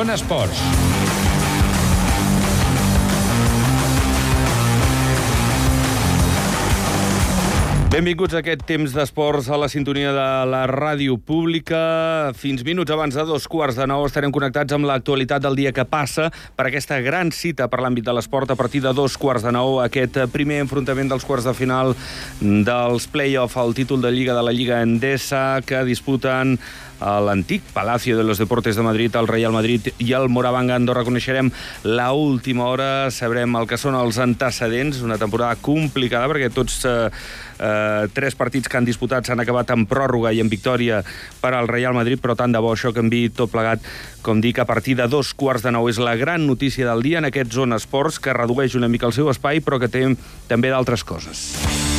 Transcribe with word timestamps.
Zona 0.00 0.14
Esports. 0.14 0.60
Benvinguts 7.90 8.32
a 8.32 8.40
aquest 8.40 8.62
temps 8.64 8.94
d'esports 8.96 9.50
a 9.52 9.58
la 9.60 9.68
sintonia 9.68 10.14
de 10.16 10.24
la 10.48 10.62
ràdio 10.70 11.18
pública. 11.20 12.30
Fins 12.32 12.64
minuts 12.64 12.94
abans 12.94 13.18
de 13.18 13.26
dos 13.28 13.44
quarts 13.50 13.76
de 13.76 13.84
nou 13.90 14.06
estarem 14.08 14.32
connectats 14.32 14.72
amb 14.72 14.88
l'actualitat 14.88 15.44
del 15.44 15.60
dia 15.60 15.76
que 15.76 15.84
passa 15.84 16.30
per 16.56 16.70
aquesta 16.70 17.02
gran 17.04 17.28
cita 17.28 17.68
per 17.68 17.84
l'àmbit 17.84 18.08
de 18.08 18.16
l'esport 18.16 18.48
a 18.48 18.56
partir 18.56 18.80
de 18.80 18.96
dos 18.96 19.20
quarts 19.20 19.44
de 19.44 19.52
nou, 19.52 19.82
aquest 19.84 20.16
primer 20.32 20.62
enfrontament 20.64 21.12
dels 21.12 21.28
quarts 21.28 21.44
de 21.44 21.52
final 21.52 21.92
dels 22.40 23.10
play-off 23.12 23.60
al 23.60 23.76
títol 23.76 24.00
de 24.00 24.16
Lliga 24.16 24.38
de 24.38 24.48
la 24.48 24.54
Lliga 24.54 24.80
Endesa 24.80 25.58
que 25.66 25.84
disputen 25.84 26.56
a 27.00 27.18
l'antic 27.24 27.64
Palacio 27.74 28.16
de 28.16 28.24
los 28.24 28.38
Deportes 28.38 28.76
de 28.76 28.82
Madrid, 28.82 29.16
el 29.16 29.28
Real 29.28 29.52
Madrid 29.52 29.88
i 29.98 30.12
el 30.12 30.28
Moravanga 30.28 30.76
Andorra. 30.76 31.04
Coneixerem 31.04 31.50
la 31.82 32.12
última 32.12 32.68
hora, 32.68 33.10
sabrem 33.10 33.56
el 33.56 33.66
que 33.66 33.80
són 33.80 33.96
els 33.98 34.20
antecedents, 34.20 35.00
una 35.02 35.18
temporada 35.18 35.56
complicada 35.60 36.28
perquè 36.30 36.50
tots 36.54 36.84
eh, 36.84 37.10
eh, 37.58 38.08
tres 38.12 38.36
partits 38.36 38.68
que 38.68 38.78
han 38.78 38.88
disputat 38.88 39.26
s'han 39.26 39.40
acabat 39.42 39.72
en 39.74 39.86
pròrroga 39.90 40.32
i 40.32 40.42
en 40.44 40.52
victòria 40.52 41.02
per 41.40 41.54
al 41.56 41.68
Real 41.68 41.96
Madrid, 41.96 42.20
però 42.20 42.36
tant 42.36 42.52
de 42.52 42.62
bo 42.62 42.74
això 42.74 42.94
canvi 42.96 43.28
tot 43.34 43.52
plegat, 43.52 43.84
com 44.22 44.40
dic, 44.44 44.60
a 44.60 44.68
partir 44.68 44.96
de 45.00 45.08
dos 45.08 45.32
quarts 45.34 45.64
de 45.64 45.72
nou. 45.74 45.88
És 45.88 45.98
la 45.98 46.16
gran 46.20 46.46
notícia 46.46 46.86
del 46.88 47.02
dia 47.02 47.18
en 47.18 47.28
aquest 47.30 47.56
Zona 47.56 47.80
Esports, 47.80 48.20
que 48.20 48.36
redueix 48.36 48.76
una 48.76 48.88
mica 48.88 49.08
el 49.08 49.16
seu 49.16 49.32
espai, 49.32 49.64
però 49.64 49.80
que 49.80 49.88
té 49.88 50.04
també 50.48 50.70
d'altres 50.72 51.04
coses. 51.04 51.89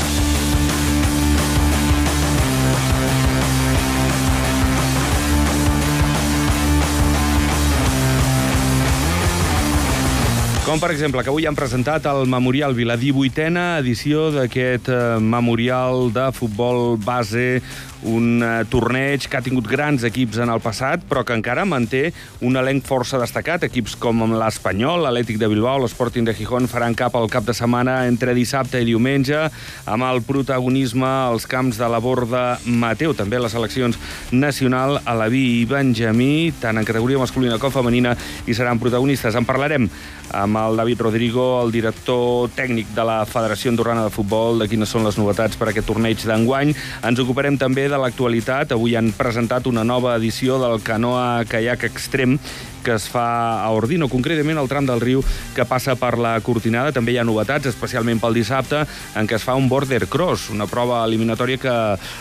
Com, 10.71 10.79
per 10.79 10.93
exemple, 10.93 11.19
que 11.19 11.27
avui 11.27 11.43
han 11.43 11.55
presentat 11.59 12.05
el 12.07 12.29
Memorial 12.31 12.71
Vila, 12.71 12.95
18a 12.95 13.81
edició 13.81 14.29
d'aquest 14.31 14.85
eh, 14.87 14.99
Memorial 15.19 16.07
de 16.15 16.29
Futbol 16.31 16.95
Base, 16.95 17.59
un 18.07 18.41
eh, 18.41 18.51
torneig 18.69 19.27
que 19.29 19.37
ha 19.37 19.43
tingut 19.45 19.67
grans 19.69 20.03
equips 20.07 20.39
en 20.41 20.51
el 20.53 20.61
passat, 20.63 21.03
però 21.07 21.23
que 21.25 21.35
encara 21.37 21.65
manté 21.65 22.11
un 22.41 22.57
elenc 22.57 22.85
força 22.87 23.19
destacat. 23.21 23.65
Equips 23.67 23.95
com 24.01 24.23
l'Espanyol, 24.33 25.03
l'Atlètic 25.05 25.39
de 25.41 25.49
Bilbao, 25.51 25.81
l'Sporting 25.83 26.27
de 26.27 26.35
Gijón 26.37 26.69
faran 26.71 26.95
cap 26.97 27.15
al 27.15 27.29
cap 27.31 27.45
de 27.47 27.55
setmana 27.57 28.05
entre 28.09 28.35
dissabte 28.37 28.81
i 28.81 28.87
diumenge, 28.87 29.43
amb 29.85 30.07
el 30.07 30.23
protagonisme 30.25 31.07
als 31.07 31.45
camps 31.49 31.79
de 31.81 31.91
la 31.91 32.01
Borda 32.01 32.45
Mateu. 32.65 33.13
També 33.17 33.39
les 33.41 33.53
seleccions 33.53 33.99
nacional, 34.31 34.99
Alaví 35.05 35.43
i 35.61 35.67
Benjamí, 35.69 36.51
tant 36.61 36.79
en 36.79 36.87
categoria 36.87 37.21
masculina 37.21 37.59
com 37.61 37.73
femenina, 37.73 38.15
i 38.47 38.57
seran 38.57 38.81
protagonistes. 38.81 39.37
En 39.37 39.45
parlarem 39.45 39.89
amb 40.31 40.57
el 40.57 40.77
David 40.79 41.01
Rodrigo, 41.03 41.45
el 41.61 41.71
director 41.73 42.49
tècnic 42.55 42.93
de 42.95 43.03
la 43.07 43.21
Federació 43.27 43.71
Andorrana 43.71 44.05
de 44.07 44.13
Futbol, 44.13 44.61
de 44.61 44.69
quines 44.71 44.89
són 44.89 45.05
les 45.05 45.17
novetats 45.19 45.59
per 45.59 45.67
a 45.67 45.73
aquest 45.73 45.89
torneig 45.91 46.23
d'enguany. 46.23 46.73
Ens 47.07 47.21
ocuparem 47.23 47.57
també 47.59 47.89
de 47.91 47.99
l'actualitat. 47.99 48.71
Avui 48.73 48.95
han 48.95 49.11
presentat 49.17 49.67
una 49.69 49.83
nova 49.83 50.15
edició 50.17 50.57
del 50.61 50.79
canoa 50.85 51.43
caiac 51.51 51.83
extrem 51.89 52.39
que 52.83 52.95
es 52.95 53.07
fa 53.09 53.61
a 53.63 53.69
Ordino, 53.75 54.09
concretament 54.11 54.59
al 54.59 54.69
tram 54.71 54.87
del 54.87 55.01
riu 55.01 55.23
que 55.55 55.65
passa 55.65 55.95
per 55.99 56.17
la 56.21 56.33
Cortinada. 56.43 56.93
També 56.95 57.13
hi 57.13 57.19
ha 57.21 57.25
novetats, 57.27 57.69
especialment 57.71 58.21
pel 58.21 58.37
dissabte, 58.37 58.83
en 59.15 59.29
què 59.29 59.37
es 59.37 59.45
fa 59.45 59.55
un 59.59 59.69
border 59.71 60.07
cross, 60.11 60.49
una 60.53 60.67
prova 60.69 61.03
eliminatòria 61.05 61.61
que 61.61 61.75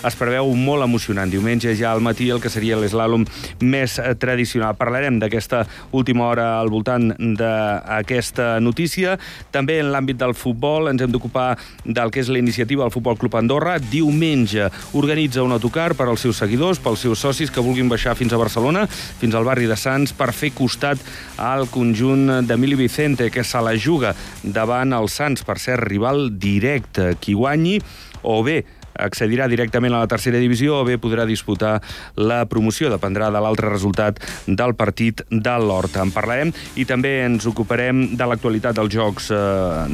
es 0.06 0.18
preveu 0.18 0.52
molt 0.56 0.84
emocionant. 0.84 1.30
Diumenge 1.30 1.74
ja 1.78 1.92
al 1.92 2.04
matí 2.04 2.30
el 2.30 2.42
que 2.42 2.52
seria 2.52 2.78
l'eslàlom 2.80 3.26
més 3.60 3.98
eh, 3.98 4.14
tradicional. 4.20 4.76
Parlarem 4.78 5.18
d'aquesta 5.22 5.64
última 5.96 6.28
hora 6.30 6.48
al 6.60 6.70
voltant 6.72 7.10
d'aquesta 7.18 8.58
notícia. 8.60 9.16
També 9.52 9.80
en 9.80 9.90
l'àmbit 9.94 10.20
del 10.20 10.36
futbol 10.38 10.90
ens 10.90 11.02
hem 11.02 11.12
d'ocupar 11.12 11.54
del 11.84 12.12
que 12.12 12.22
és 12.22 12.30
la 12.30 12.40
iniciativa 12.40 12.84
del 12.84 12.94
Futbol 12.94 13.18
Club 13.18 13.36
Andorra. 13.40 13.78
Diumenge 13.78 14.68
organitza 14.98 15.44
un 15.44 15.52
autocar 15.56 15.94
per 15.94 16.08
als 16.08 16.24
seus 16.26 16.40
seguidors, 16.40 16.80
pels 16.82 17.06
seus 17.06 17.22
socis 17.22 17.50
que 17.50 17.64
vulguin 17.64 17.88
baixar 17.90 18.16
fins 18.18 18.32
a 18.32 18.40
Barcelona, 18.40 18.86
fins 18.90 19.34
al 19.34 19.46
barri 19.48 19.68
de 19.70 19.78
Sants, 19.78 20.12
per 20.16 20.32
fer 20.36 20.49
costat 20.54 21.00
al 21.40 21.68
conjunt 21.72 22.40
d'Emili 22.46 22.78
Vicente, 22.78 23.30
que 23.30 23.44
se 23.44 23.62
la 23.62 23.76
juga 23.78 24.14
davant 24.42 24.92
el 24.96 25.08
Sants, 25.08 25.44
per 25.46 25.58
ser 25.58 25.80
rival 25.82 26.28
directe. 26.40 27.14
Qui 27.20 27.34
guanyi 27.38 27.78
o 28.22 28.40
bé 28.44 28.60
accedirà 29.00 29.48
directament 29.50 29.94
a 29.94 30.02
la 30.04 30.10
tercera 30.10 30.40
divisió 30.40 30.80
o 30.80 30.84
bé 30.86 30.98
podrà 31.00 31.26
disputar 31.28 31.78
la 32.16 32.44
promoció. 32.50 32.90
Dependrà 32.92 33.30
de 33.32 33.42
l'altre 33.42 33.70
resultat 33.72 34.20
del 34.46 34.74
partit 34.78 35.22
de 35.30 35.56
l'Horta. 35.58 36.04
En 36.04 36.12
parlarem 36.14 36.52
i 36.80 36.86
també 36.88 37.20
ens 37.24 37.46
ocuparem 37.50 38.16
de 38.16 38.28
l'actualitat 38.28 38.78
dels 38.78 38.94
Jocs 38.94 39.30
eh, 39.34 39.40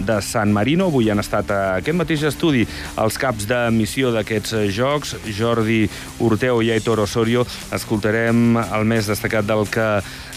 de 0.06 0.20
San 0.22 0.52
Marino. 0.54 0.90
Avui 0.90 1.10
han 1.10 1.22
estat 1.22 1.50
a 1.50 1.60
aquest 1.80 1.98
mateix 1.98 2.26
estudi 2.28 2.66
els 3.02 3.18
caps 3.20 3.48
de 3.50 3.60
missió 3.74 4.12
d'aquests 4.14 4.56
Jocs, 4.76 5.16
Jordi 5.36 5.84
Urteu 6.24 6.62
i 6.62 6.72
Aitor 6.74 7.04
Osorio. 7.04 7.46
Escoltarem 7.74 8.58
el 8.66 8.88
més 8.88 9.10
destacat 9.10 9.46
del 9.48 9.66
que 9.70 9.90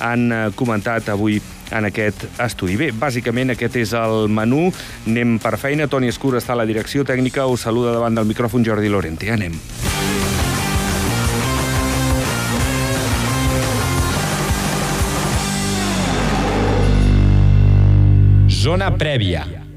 han 0.03 0.29
comentat 0.55 1.09
avui 1.11 1.39
en 1.71 1.89
aquest 1.89 2.25
estudi. 2.41 2.77
Bé, 2.79 2.91
bàsicament 2.95 3.53
aquest 3.53 3.79
és 3.81 3.93
el 3.97 4.27
menú. 4.31 4.69
Anem 5.07 5.37
per 5.41 5.57
feina. 5.61 5.87
Toni 5.87 6.09
Escura 6.11 6.41
està 6.41 6.55
a 6.55 6.61
la 6.61 6.67
direcció 6.69 7.05
tècnica. 7.05 7.47
Us 7.47 7.67
saluda 7.67 7.93
davant 7.95 8.15
del 8.15 8.29
micròfon 8.29 8.65
Jordi 8.65 8.89
Lorente. 8.89 9.31
Anem. 9.31 9.57
Zona 18.49 18.91
prèvia. 18.91 19.68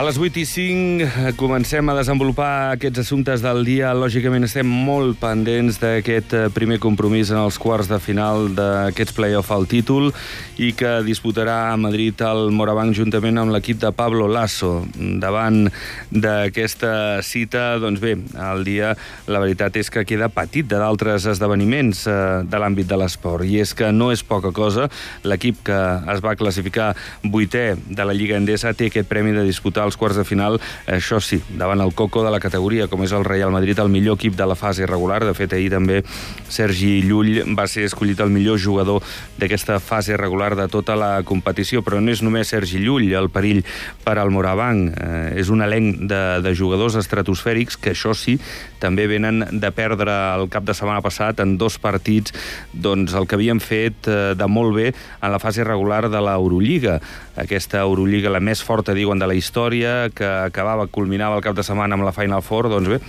A 0.00 0.02
les 0.02 0.16
8 0.16 0.40
i 0.40 0.46
5 0.48 1.04
eh, 1.04 1.32
comencem 1.36 1.84
a 1.92 1.94
desenvolupar 1.98 2.72
aquests 2.72 3.02
assumptes 3.02 3.42
del 3.44 3.58
dia. 3.68 3.90
Lògicament 3.92 4.46
estem 4.46 4.64
molt 4.64 5.18
pendents 5.20 5.76
d'aquest 5.76 6.32
eh, 6.32 6.46
primer 6.56 6.78
compromís 6.80 7.28
en 7.28 7.36
els 7.42 7.58
quarts 7.60 7.90
de 7.90 7.98
final 8.00 8.48
d'aquests 8.56 9.12
play-off 9.12 9.52
al 9.52 9.68
títol 9.68 10.08
i 10.56 10.70
que 10.72 11.02
disputarà 11.04 11.58
a 11.68 11.76
Madrid 11.76 12.16
el 12.24 12.48
Morabanc 12.48 12.96
juntament 12.96 13.42
amb 13.42 13.52
l'equip 13.52 13.82
de 13.82 13.90
Pablo 13.92 14.24
Lasso. 14.24 14.86
Davant 14.96 15.66
d'aquesta 16.08 17.20
cita, 17.20 17.76
doncs 17.84 18.00
bé, 18.00 18.14
el 18.46 18.64
dia 18.64 18.94
la 19.28 19.44
veritat 19.44 19.76
és 19.82 19.92
que 19.92 20.06
queda 20.08 20.30
petit 20.32 20.64
de 20.64 20.80
d'altres 20.80 21.28
esdeveniments 21.34 22.06
eh, 22.08 22.16
de 22.48 22.62
l'àmbit 22.62 22.88
de 22.88 23.02
l'esport 23.04 23.44
i 23.44 23.60
és 23.60 23.76
que 23.76 23.92
no 23.92 24.08
és 24.16 24.24
poca 24.24 24.48
cosa. 24.48 24.88
L'equip 25.28 25.60
que 25.68 25.78
es 26.16 26.24
va 26.24 26.38
classificar 26.40 26.94
vuitè 27.20 27.74
de 27.76 28.08
la 28.08 28.16
Lliga 28.16 28.40
Endesa 28.40 28.72
té 28.72 28.88
aquest 28.88 29.12
premi 29.12 29.36
de 29.36 29.44
disputar 29.44 29.89
els 29.90 29.98
quarts 30.00 30.20
de 30.20 30.24
final, 30.26 30.58
això 30.86 31.20
sí, 31.22 31.40
davant 31.58 31.82
el 31.82 31.92
coco 31.98 32.24
de 32.24 32.32
la 32.32 32.40
categoria, 32.42 32.88
com 32.90 33.02
és 33.04 33.14
el 33.16 33.26
Real 33.26 33.52
Madrid, 33.52 33.78
el 33.82 33.92
millor 33.92 34.18
equip 34.20 34.38
de 34.38 34.46
la 34.46 34.56
fase 34.58 34.86
regular. 34.86 35.22
De 35.26 35.34
fet, 35.36 35.52
ahir 35.56 35.70
també 35.74 36.00
Sergi 36.48 37.00
Llull 37.06 37.42
va 37.58 37.66
ser 37.70 37.88
escollit 37.88 38.20
el 38.22 38.32
millor 38.32 38.60
jugador 38.62 39.04
d'aquesta 39.40 39.80
fase 39.82 40.16
regular 40.20 40.54
de 40.58 40.68
tota 40.70 40.96
la 40.98 41.12
competició, 41.26 41.84
però 41.86 42.00
no 42.00 42.14
és 42.14 42.22
només 42.22 42.50
Sergi 42.50 42.80
Llull 42.82 43.10
el 43.16 43.30
perill 43.32 43.64
per 44.04 44.18
al 44.18 44.32
Morabanc. 44.34 44.94
Eh, 44.94 45.40
és 45.42 45.50
un 45.50 45.64
elenc 45.66 46.04
de, 46.10 46.22
de 46.44 46.54
jugadors 46.56 46.98
estratosfèrics 47.00 47.78
que, 47.80 47.94
això 47.94 48.14
sí, 48.16 48.38
també 48.80 49.06
venen 49.10 49.44
de 49.52 49.70
perdre 49.74 50.14
el 50.34 50.48
cap 50.52 50.66
de 50.66 50.74
setmana 50.76 51.04
passat 51.04 51.40
en 51.44 51.56
dos 51.60 51.78
partits 51.80 52.34
doncs, 52.72 53.14
el 53.14 53.28
que 53.28 53.38
havien 53.38 53.60
fet 53.60 54.08
eh, 54.10 54.32
de 54.38 54.48
molt 54.50 54.74
bé 54.76 54.90
en 54.90 55.30
la 55.32 55.40
fase 55.42 55.64
regular 55.66 56.08
de 56.10 56.20
l'Eurolliga. 56.24 56.98
Aquesta 57.40 57.84
Eurolliga, 57.84 58.32
la 58.32 58.42
més 58.42 58.62
forta, 58.64 58.94
diuen, 58.96 59.20
de 59.20 59.28
la 59.28 59.36
història, 59.36 60.10
que 60.14 60.26
acabava, 60.50 60.88
culminava 60.90 61.38
el 61.38 61.44
cap 61.44 61.56
de 61.56 61.64
setmana 61.66 61.96
amb 61.96 62.08
la 62.08 62.14
Final 62.16 62.42
Four, 62.44 62.70
doncs 62.72 62.90
bé, 62.90 63.00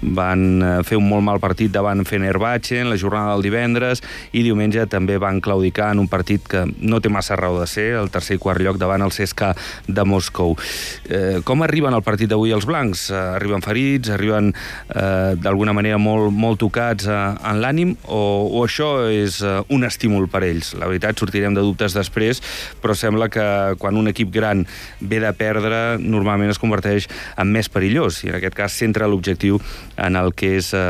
van 0.00 0.62
eh, 0.62 0.70
fer 0.86 0.98
un 0.98 1.08
molt 1.08 1.24
mal 1.24 1.40
partit 1.42 1.72
davant 1.72 2.04
Fenerbahce 2.08 2.80
en 2.80 2.90
la 2.90 2.98
jornada 2.98 3.34
del 3.34 3.44
divendres 3.46 4.02
i 4.32 4.42
diumenge 4.44 4.86
també 4.90 5.18
van 5.20 5.40
claudicar 5.44 5.90
en 5.92 6.02
un 6.02 6.08
partit 6.10 6.46
que 6.48 6.64
no 6.80 7.00
té 7.00 7.10
massa 7.12 7.36
raó 7.38 7.60
de 7.60 7.68
ser, 7.70 7.92
el 8.00 8.10
tercer 8.10 8.38
i 8.38 8.42
quart 8.42 8.62
lloc 8.62 8.78
davant 8.80 9.04
el 9.04 9.12
CSKA 9.14 9.52
de 9.86 10.04
Moscou. 10.08 10.56
Eh, 11.08 11.40
com 11.44 11.62
arriben 11.62 11.94
al 11.94 12.04
partit 12.06 12.30
d'avui 12.30 12.54
els 12.54 12.66
blancs? 12.68 13.08
Eh, 13.10 13.20
arriben 13.36 13.64
ferits, 13.64 14.12
arriben 14.14 14.52
eh, 14.52 15.34
d'alguna 15.38 15.74
manera 15.76 16.00
molt, 16.02 16.32
molt 16.32 16.60
tocats 16.62 17.06
eh, 17.06 17.20
en 17.50 17.62
l'ànim 17.62 17.94
o, 18.08 18.22
o 18.48 18.64
això 18.66 18.92
és 19.10 19.40
eh, 19.44 19.58
un 19.74 19.86
estímul 19.88 20.28
per 20.32 20.44
ells? 20.48 20.72
La 20.78 20.90
veritat, 20.90 21.18
sortirem 21.18 21.54
de 21.54 21.64
dubtes 21.64 21.96
després, 21.96 22.42
però 22.82 22.96
sembla 22.98 23.30
que 23.32 23.46
quan 23.78 23.98
un 23.98 24.10
equip 24.10 24.32
gran 24.34 24.66
ve 25.00 25.20
de 25.22 25.32
perdre, 25.36 25.82
normalment 26.02 26.52
es 26.52 26.60
converteix 26.62 27.08
en 27.38 27.52
més 27.52 27.70
perillós 27.72 28.22
i 28.24 28.32
en 28.32 28.38
aquest 28.38 28.56
cas 28.58 28.76
centra 28.82 29.08
l'objectiu 29.10 29.60
en 29.96 30.16
el 30.16 30.32
que 30.34 30.56
és 30.58 30.72
eh, 30.74 30.80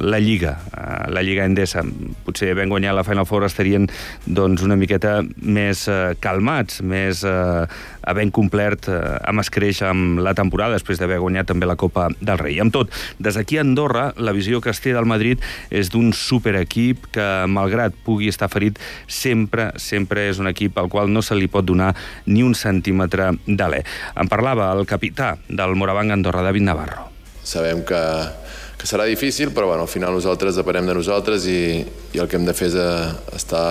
la 0.00 0.18
Lliga, 0.22 0.56
eh, 0.72 1.10
la 1.12 1.22
Lliga 1.22 1.44
Endesa. 1.46 1.84
Potser 2.26 2.54
ben 2.56 2.72
guanyat 2.72 2.96
la 2.96 3.04
Final 3.06 3.26
Four 3.28 3.46
estarien 3.46 3.88
doncs, 4.26 4.64
una 4.66 4.78
miqueta 4.78 5.20
més 5.42 5.86
eh, 5.88 6.16
calmats, 6.22 6.80
més 6.82 7.22
eh, 7.26 7.66
havent 8.06 8.32
complert 8.34 8.88
eh, 8.88 9.00
amb 9.28 9.42
escreix 9.42 9.82
amb 9.86 10.20
la 10.24 10.34
temporada 10.38 10.76
després 10.78 11.00
d'haver 11.00 11.18
guanyat 11.22 11.50
també 11.50 11.68
la 11.68 11.78
Copa 11.78 12.08
del 12.20 12.40
Rei. 12.40 12.60
Amb 12.62 12.74
tot, 12.74 12.92
des 13.18 13.36
d'aquí 13.36 13.58
a 13.58 13.64
Andorra, 13.66 14.08
la 14.16 14.34
visió 14.36 14.62
que 14.64 14.72
es 14.72 14.82
té 14.82 14.94
del 14.96 15.08
Madrid 15.08 15.42
és 15.70 15.90
d'un 15.92 16.12
superequip 16.16 17.10
que, 17.14 17.26
malgrat 17.50 17.96
pugui 18.06 18.30
estar 18.32 18.50
ferit, 18.52 18.80
sempre, 19.06 19.70
sempre 19.82 20.28
és 20.30 20.40
un 20.42 20.50
equip 20.50 20.78
al 20.78 20.90
qual 20.92 21.12
no 21.12 21.22
se 21.22 21.36
li 21.36 21.50
pot 21.50 21.66
donar 21.66 21.92
ni 22.26 22.44
un 22.46 22.54
centímetre 22.54 23.32
d'alè. 23.46 23.82
En 24.16 24.30
parlava 24.32 24.72
el 24.76 24.86
capità 24.86 25.34
del 25.48 25.76
Morabanc 25.76 26.16
Andorra, 26.16 26.46
David 26.46 26.70
Navarro. 26.70 27.15
Sabem 27.46 27.84
que, 27.86 28.02
que 28.80 28.88
serà 28.90 29.06
difícil, 29.06 29.52
però 29.54 29.70
bueno, 29.70 29.86
al 29.86 29.92
final 29.92 30.16
nosaltres 30.16 30.58
depenem 30.58 30.90
de 30.90 30.98
nosaltres 30.98 31.46
i, 31.46 31.62
i 32.12 32.22
el 32.22 32.26
que 32.26 32.40
hem 32.40 32.46
de 32.48 32.54
fer 32.56 32.72
és 32.72 32.78
eh, 32.82 33.36
estar 33.38 33.66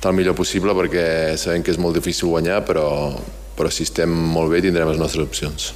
estar 0.00 0.14
el 0.14 0.16
millor 0.16 0.32
possible 0.32 0.72
perquè 0.72 1.36
sabem 1.36 1.60
que 1.60 1.74
és 1.74 1.78
molt 1.78 1.98
difícil 1.98 2.30
guanyar, 2.32 2.62
però, 2.64 3.12
però 3.52 3.68
si 3.68 3.84
estem 3.84 4.08
molt 4.08 4.48
bé 4.48 4.62
tindrem 4.64 4.88
les 4.88 5.00
nostres 5.00 5.28
opcions. 5.28 5.70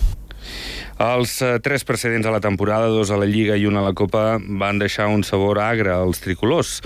Els 1.05 1.35
eh, 1.43 1.59
tres 1.61 1.85
precedents 1.85 2.25
a 2.25 2.33
la 2.33 2.41
temporada, 2.41 2.87
dos 2.89 3.11
a 3.11 3.19
la 3.21 3.27
Lliga 3.29 3.59
i 3.59 3.67
una 3.67 3.83
a 3.83 3.89
la 3.89 3.93
Copa, 3.93 4.39
van 4.41 4.79
deixar 4.81 5.11
un 5.13 5.27
sabor 5.27 5.59
agre 5.61 5.93
als 5.93 6.23
tricolors. 6.25 6.79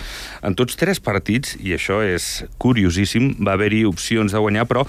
En 0.43 0.57
tots 0.59 0.81
tres 0.81 0.99
partits, 0.99 1.55
i 1.61 1.77
això 1.77 2.01
és 2.03 2.43
curiosíssim, 2.59 3.37
va 3.45 3.55
haver-hi 3.55 3.85
opcions 3.87 4.35
de 4.35 4.43
guanyar, 4.43 4.67
però 4.67 4.87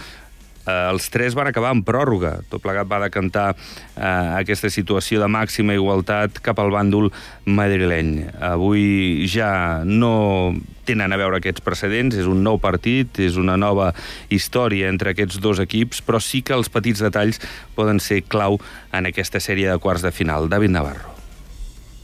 eh, 0.70 0.90
els 0.92 1.10
tres 1.10 1.36
van 1.38 1.50
acabar 1.50 1.74
en 1.74 1.84
pròrroga. 1.86 2.40
Tot 2.50 2.62
plegat 2.64 2.90
va 2.90 3.02
decantar 3.04 3.52
eh, 3.56 4.04
aquesta 4.40 4.70
situació 4.70 5.22
de 5.24 5.30
màxima 5.32 5.76
igualtat 5.78 6.42
cap 6.46 6.62
al 6.62 6.72
bàndol 6.74 7.10
madrileny. 7.50 8.30
Avui 8.54 9.26
ja 9.30 9.82
no 9.86 10.54
tenen 10.90 11.14
a 11.14 11.20
veure 11.22 11.38
aquests 11.38 11.62
precedents, 11.62 12.18
és 12.18 12.30
un 12.30 12.42
nou 12.46 12.58
partit, 12.62 13.22
és 13.22 13.38
una 13.38 13.58
nova 13.60 13.92
història 14.34 14.90
entre 14.90 15.14
aquests 15.14 15.38
dos 15.44 15.62
equips, 15.62 16.02
però 16.06 16.22
sí 16.24 16.42
que 16.42 16.58
els 16.58 16.72
petits 16.74 17.04
detalls 17.06 17.42
poden 17.78 18.02
ser 18.02 18.24
clau 18.26 18.58
en 18.94 19.10
aquesta 19.10 19.42
sèrie 19.44 19.70
de 19.70 19.78
quarts 19.82 20.06
de 20.06 20.14
final. 20.16 20.50
David 20.50 20.74
Navarro. 20.74 21.16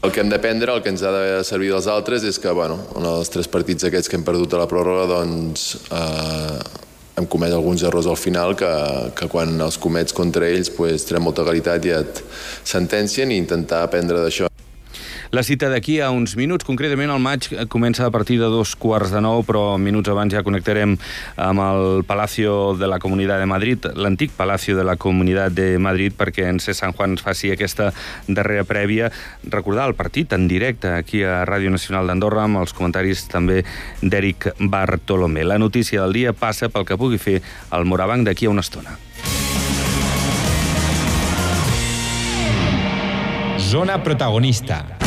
El 0.06 0.12
que 0.14 0.20
hem 0.22 0.28
d'aprendre, 0.30 0.70
el 0.70 0.84
que 0.84 0.92
ens 0.92 1.02
ha 1.02 1.10
de 1.10 1.42
servir 1.42 1.72
dels 1.72 1.88
altres, 1.90 2.22
és 2.22 2.38
que, 2.38 2.52
bueno, 2.54 2.76
en 2.94 3.06
els 3.10 3.32
tres 3.32 3.48
partits 3.50 3.88
aquests 3.88 4.12
que 4.12 4.14
hem 4.20 4.26
perdut 4.26 4.54
a 4.54 4.60
la 4.60 4.68
pròrroga, 4.70 5.08
doncs, 5.10 5.64
eh, 5.90 6.85
hem 7.16 7.26
comès 7.32 7.54
alguns 7.56 7.82
errors 7.82 8.06
al 8.06 8.18
final 8.20 8.54
que, 8.58 8.72
que 9.16 9.28
quan 9.32 9.56
els 9.60 9.78
comets 9.80 10.16
contra 10.16 10.48
ells 10.52 10.70
pues, 10.76 11.08
tenen 11.08 11.24
molta 11.24 11.46
qualitat 11.46 11.88
i 11.88 11.94
et 11.96 12.22
sentencien 12.64 13.32
i 13.32 13.40
intentar 13.40 13.82
aprendre 13.86 14.20
d'això. 14.20 14.50
La 15.30 15.42
cita 15.42 15.68
d'aquí 15.68 15.98
a 16.00 16.12
uns 16.14 16.36
minuts, 16.38 16.64
concretament 16.64 17.10
el 17.10 17.22
maig 17.22 17.48
comença 17.72 18.06
a 18.06 18.12
partir 18.14 18.38
de 18.38 18.46
dos 18.52 18.76
quarts 18.78 19.10
de 19.10 19.20
nou, 19.24 19.42
però 19.46 19.76
minuts 19.78 20.10
abans 20.12 20.32
ja 20.32 20.44
connectarem 20.46 20.94
amb 21.36 21.62
el 21.64 22.04
Palacio 22.06 22.76
de 22.78 22.86
la 22.86 23.00
Comunitat 23.02 23.42
de 23.42 23.48
Madrid, 23.50 23.88
l'antic 23.96 24.30
Palacio 24.36 24.76
de 24.76 24.84
la 24.86 24.96
Comunitat 24.96 25.54
de 25.56 25.78
Madrid, 25.82 26.14
perquè 26.16 26.46
en 26.50 26.60
C. 26.60 26.74
San 26.74 26.94
Juan 26.94 27.16
faci 27.18 27.50
aquesta 27.50 27.90
darrera 28.28 28.64
prèvia. 28.64 29.10
Recordar 29.44 29.88
el 29.90 29.96
partit 29.98 30.32
en 30.32 30.46
directe 30.48 30.94
aquí 30.94 31.24
a 31.24 31.42
Ràdio 31.48 31.72
Nacional 31.74 32.06
d'Andorra 32.06 32.44
amb 32.46 32.62
els 32.62 32.76
comentaris 32.76 33.26
també 33.32 33.64
d'Eric 34.02 34.52
Bartolomé. 34.60 35.44
La 35.44 35.58
notícia 35.58 36.02
del 36.02 36.14
dia 36.14 36.36
passa 36.36 36.70
pel 36.70 36.86
que 36.86 36.98
pugui 37.00 37.18
fer 37.18 37.40
el 37.72 37.84
Morabanc 37.84 38.26
d'aquí 38.28 38.46
a 38.46 38.54
una 38.54 38.62
estona. 38.62 38.94
Zona 43.58 43.98
protagonista. 44.02 45.05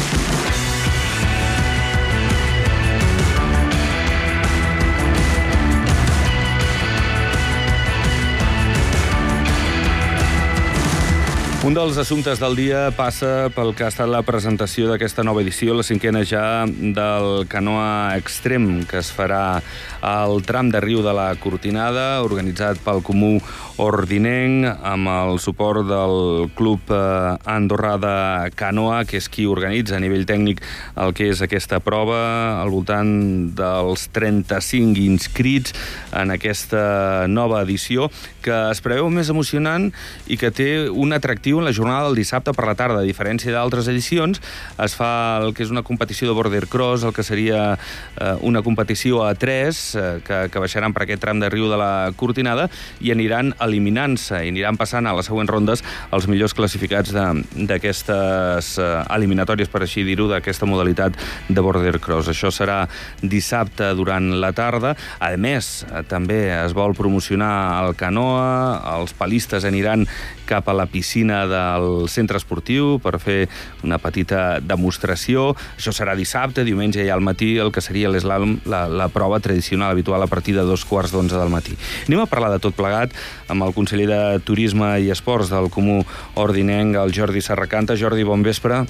Un 11.60 11.74
dels 11.76 11.98
assumptes 12.00 12.40
del 12.40 12.54
dia 12.56 12.86
passa 12.96 13.50
pel 13.52 13.74
que 13.76 13.84
ha 13.84 13.90
estat 13.92 14.08
la 14.08 14.22
presentació 14.24 14.88
d'aquesta 14.88 15.26
nova 15.28 15.42
edició, 15.44 15.74
la 15.76 15.84
cinquena 15.84 16.22
ja 16.24 16.64
del 16.64 17.44
canoa 17.52 18.16
extrem, 18.16 18.86
que 18.88 19.02
es 19.02 19.10
farà 19.12 19.60
al 20.00 20.40
tram 20.48 20.70
de 20.72 20.80
riu 20.80 21.04
de 21.04 21.12
la 21.12 21.34
Cortinada, 21.36 22.22
organitzat 22.24 22.80
pel 22.86 23.04
Comú 23.04 23.42
Ordinenc, 23.76 24.70
amb 24.88 25.12
el 25.12 25.42
suport 25.44 25.84
del 25.90 26.48
Club 26.56 26.94
eh, 26.96 27.36
Andorrà 27.44 27.98
de 28.00 28.16
Canoa, 28.56 29.04
que 29.04 29.20
és 29.20 29.28
qui 29.28 29.44
organitza 29.44 29.98
a 29.98 30.02
nivell 30.04 30.24
tècnic 30.24 30.64
el 30.96 31.12
que 31.12 31.28
és 31.34 31.44
aquesta 31.44 31.82
prova, 31.84 32.22
al 32.64 32.72
voltant 32.72 33.52
dels 33.60 34.08
35 34.16 34.96
inscrits 35.04 35.76
en 36.16 36.32
aquesta 36.32 37.28
nova 37.28 37.66
edició, 37.68 38.08
que 38.50 38.58
es 38.74 38.82
preveu 38.82 39.10
més 39.14 39.30
emocionant 39.30 39.90
i 40.28 40.38
que 40.42 40.50
té 40.56 40.70
un 40.90 41.14
atractiu 41.14 41.62
en 41.62 41.68
la 41.68 41.74
jornada 41.76 42.08
del 42.08 42.18
dissabte 42.18 42.54
per 42.58 42.66
la 42.66 42.76
tarda. 42.80 43.04
A 43.04 43.08
diferència 43.08 43.54
d'altres 43.54 43.90
edicions, 43.92 44.42
es 44.82 44.96
fa 44.98 45.12
el 45.44 45.54
que 45.54 45.64
és 45.66 45.74
una 45.74 45.84
competició 45.86 46.30
de 46.30 46.38
border 46.38 46.66
cross, 46.72 47.06
el 47.06 47.14
que 47.14 47.26
seria 47.26 47.62
eh, 47.76 48.36
una 48.46 48.64
competició 48.66 49.24
a 49.28 49.34
tres, 49.38 49.94
eh, 49.96 50.20
que, 50.26 50.42
que 50.50 50.64
baixaran 50.64 50.96
per 50.96 51.06
aquest 51.06 51.22
tram 51.24 51.42
de 51.42 51.52
riu 51.52 51.70
de 51.70 51.78
la 51.80 51.92
Cortinada, 52.18 52.70
i 53.04 53.14
aniran 53.14 53.54
eliminant-se, 53.62 54.42
i 54.46 54.54
aniran 54.54 54.80
passant 54.80 55.08
a 55.08 55.14
les 55.18 55.30
següents 55.30 55.52
rondes 55.52 55.84
els 56.16 56.28
millors 56.32 56.56
classificats 56.58 57.14
d'aquestes 57.14 58.74
eh, 58.82 58.90
eliminatòries, 59.16 59.70
per 59.70 59.84
així 59.86 60.06
dir-ho, 60.08 60.30
d'aquesta 60.32 60.70
modalitat 60.70 61.18
de 61.50 61.66
border 61.66 61.98
cross. 62.02 62.32
Això 62.32 62.52
serà 62.54 62.82
dissabte 63.22 63.92
durant 63.98 64.32
la 64.42 64.52
tarda. 64.58 64.96
A 65.20 65.34
més, 65.38 65.84
eh, 65.90 66.04
també 66.10 66.42
es 66.56 66.76
vol 66.78 66.96
promocionar 66.98 67.54
el 67.84 67.96
canoa, 68.00 68.39
els 68.40 69.14
palistes 69.18 69.66
aniran 69.68 70.06
cap 70.50 70.70
a 70.70 70.74
la 70.74 70.88
piscina 70.90 71.44
del 71.50 72.08
centre 72.10 72.40
esportiu 72.42 72.98
per 73.04 73.20
fer 73.22 73.48
una 73.86 74.00
petita 74.02 74.60
demostració. 74.64 75.52
Això 75.78 75.94
serà 75.96 76.16
dissabte, 76.18 76.66
diumenge 76.66 77.04
i 77.06 77.12
al 77.14 77.22
matí, 77.22 77.52
el 77.62 77.74
que 77.76 77.84
seria 77.86 78.10
l'eslam, 78.10 78.58
la, 78.70 78.88
la 78.90 79.10
prova 79.14 79.40
tradicional 79.40 79.94
habitual 79.94 80.26
a 80.26 80.32
partir 80.32 80.56
de 80.58 80.66
dos 80.66 80.86
quarts 80.90 81.14
d'onze 81.14 81.38
del 81.38 81.54
matí. 81.54 81.78
Anem 82.08 82.24
a 82.24 82.30
parlar 82.30 82.50
de 82.56 82.62
tot 82.64 82.78
plegat 82.78 83.14
amb 83.48 83.68
el 83.68 83.76
conseller 83.78 84.10
de 84.10 84.22
Turisme 84.46 84.96
i 85.04 85.12
Esports 85.14 85.54
del 85.54 85.70
Comú 85.74 86.02
Ordinenc, 86.36 86.98
el 86.98 87.14
Jordi 87.14 87.46
Serracanta. 87.46 87.98
Jordi, 88.00 88.26
bon 88.26 88.44
vespre. 88.46 88.84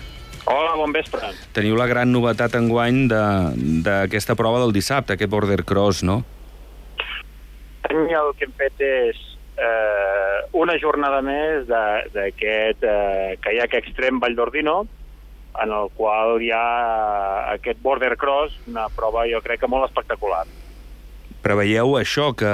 Hola, 0.49 0.73
bon 0.79 0.93
vespre. 0.95 1.29
Teniu 1.53 1.75
la 1.77 1.85
gran 1.89 2.09
novetat 2.09 2.55
enguany 2.57 3.03
d'aquesta 3.85 4.33
prova 4.39 4.63
del 4.63 4.73
dissabte, 4.73 5.13
aquest 5.13 5.29
border 5.29 5.61
cross, 5.67 6.01
no? 6.07 6.23
El 7.89 8.31
que 8.37 8.47
hem 8.47 8.53
fet 8.57 8.81
és 8.85 9.28
eh, 9.59 10.37
una 10.59 10.77
jornada 10.81 11.21
més 11.25 11.67
d'aquest 11.67 12.85
eh, 12.87 13.35
caiac 13.43 13.75
extrem 13.81 14.21
Vall 14.23 14.37
d'Ordino, 14.37 14.79
en 15.59 15.73
el 15.75 15.91
qual 15.97 16.39
hi 16.41 16.51
ha 16.55 16.63
aquest 17.55 17.81
border 17.83 18.15
cross, 18.17 18.55
una 18.69 18.87
prova 18.95 19.27
jo 19.29 19.41
crec 19.43 19.63
que 19.63 19.71
molt 19.71 19.89
espectacular. 19.89 20.45
Preveieu 21.39 21.93
això, 21.95 22.33
que 22.35 22.49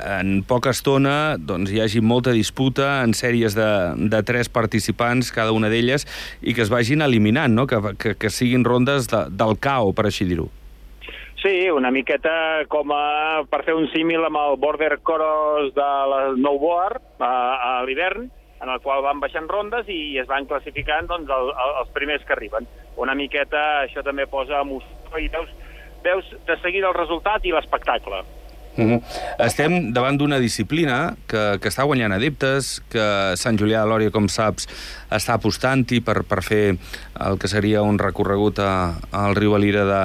en 0.00 0.30
poca 0.46 0.72
estona 0.74 1.36
doncs, 1.38 1.70
hi 1.70 1.78
hagi 1.82 2.02
molta 2.02 2.34
disputa 2.34 3.04
en 3.04 3.14
sèries 3.14 3.54
de, 3.54 3.68
de 4.10 4.22
tres 4.26 4.50
participants, 4.50 5.30
cada 5.34 5.54
una 5.54 5.70
d'elles, 5.70 6.06
i 6.42 6.54
que 6.54 6.64
es 6.66 6.72
vagin 6.74 7.06
eliminant, 7.06 7.54
no? 7.54 7.68
que, 7.70 7.78
que, 8.02 8.16
que 8.18 8.32
siguin 8.34 8.66
rondes 8.66 9.06
de, 9.12 9.28
del 9.30 9.54
cau, 9.62 9.94
per 9.94 10.08
així 10.10 10.26
dir-ho. 10.26 10.50
Sí, 11.40 11.70
una 11.72 11.90
miqueta 11.90 12.66
com 12.68 12.90
a, 12.92 13.40
per 13.48 13.62
fer 13.64 13.72
un 13.72 13.86
símil 13.94 14.26
amb 14.26 14.36
el 14.36 14.58
Border 14.60 14.98
Cross 15.00 15.70
de 15.72 15.86
la 16.12 16.18
Snowboard 16.34 17.00
a, 17.24 17.30
a 17.56 17.70
l'hivern, 17.88 18.26
en 18.60 18.68
el 18.68 18.82
qual 18.84 19.00
van 19.06 19.22
baixant 19.22 19.48
rondes 19.48 19.88
i 19.88 20.18
es 20.20 20.28
van 20.28 20.44
classificant 20.50 21.08
doncs, 21.08 21.32
el, 21.32 21.48
el, 21.54 21.72
els 21.80 21.94
primers 21.96 22.26
que 22.28 22.36
arriben. 22.36 22.68
Una 23.00 23.16
miqueta 23.16 23.62
això 23.86 24.04
també 24.04 24.28
posa 24.28 24.60
emoció 24.60 25.16
i 25.16 25.30
veus, 25.32 25.48
veus 26.04 26.28
de 26.44 26.58
seguida 26.60 26.92
el 26.92 26.98
resultat 26.98 27.48
i 27.48 27.56
l'espectacle. 27.56 28.20
Uh 28.76 28.84
-huh. 28.84 29.02
Estem 29.38 29.92
davant 29.92 30.16
d'una 30.16 30.38
disciplina 30.38 31.16
que, 31.26 31.58
que 31.60 31.68
està 31.68 31.84
guanyant 31.84 32.12
adeptes, 32.12 32.80
que 32.88 33.34
Sant 33.36 33.58
Julià 33.58 33.82
de 33.82 33.90
Lòria, 33.90 34.10
com 34.10 34.28
saps, 34.28 34.68
està 35.10 35.34
apostant-hi 35.34 36.00
per, 36.00 36.22
per 36.22 36.40
fer 36.46 36.76
el 37.20 37.38
que 37.38 37.48
seria 37.50 37.82
un 37.82 37.98
recorregut 37.98 38.60
a, 38.62 38.94
al 39.10 39.34
riu 39.36 39.56
Alira 39.56 39.84
de, 39.84 40.02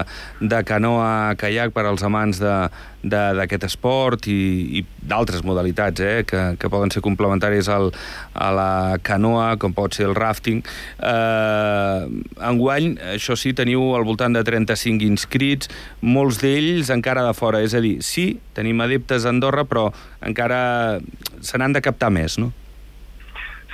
de 0.50 0.64
canoa 0.68 1.30
a 1.30 1.36
caiac 1.40 1.72
per 1.76 1.86
als 1.86 2.04
amants 2.04 2.42
d'aquest 2.42 3.68
esport 3.68 4.26
i, 4.28 4.80
i 4.80 4.86
d'altres 5.06 5.44
modalitats 5.46 6.02
eh, 6.02 6.24
que, 6.26 6.42
que 6.58 6.72
poden 6.74 6.90
ser 6.92 7.04
complementaris 7.06 7.70
al, 7.70 7.92
a 8.34 8.50
la 8.52 8.98
canoa, 9.06 9.56
com 9.62 9.76
pot 9.78 9.94
ser 9.94 10.10
el 10.10 10.16
rafting. 10.18 10.64
Eh, 10.98 12.02
enguany, 12.50 12.96
això 13.14 13.38
sí, 13.38 13.54
teniu 13.54 13.94
al 13.96 14.08
voltant 14.10 14.34
de 14.34 14.42
35 14.44 15.06
inscrits, 15.06 15.70
molts 16.02 16.42
d'ells 16.42 16.90
encara 16.90 17.24
de 17.28 17.38
fora, 17.38 17.62
és 17.62 17.78
a 17.78 17.84
dir, 17.86 18.00
sí, 18.04 18.40
tenim 18.58 18.65
adeptes 18.74 19.26
a 19.26 19.32
Andorra, 19.34 19.66
però 19.70 19.90
encara 20.26 21.00
se 21.42 21.58
n'han 21.58 21.76
de 21.76 21.84
captar 21.86 22.12
més, 22.14 22.40
no? 22.42 22.52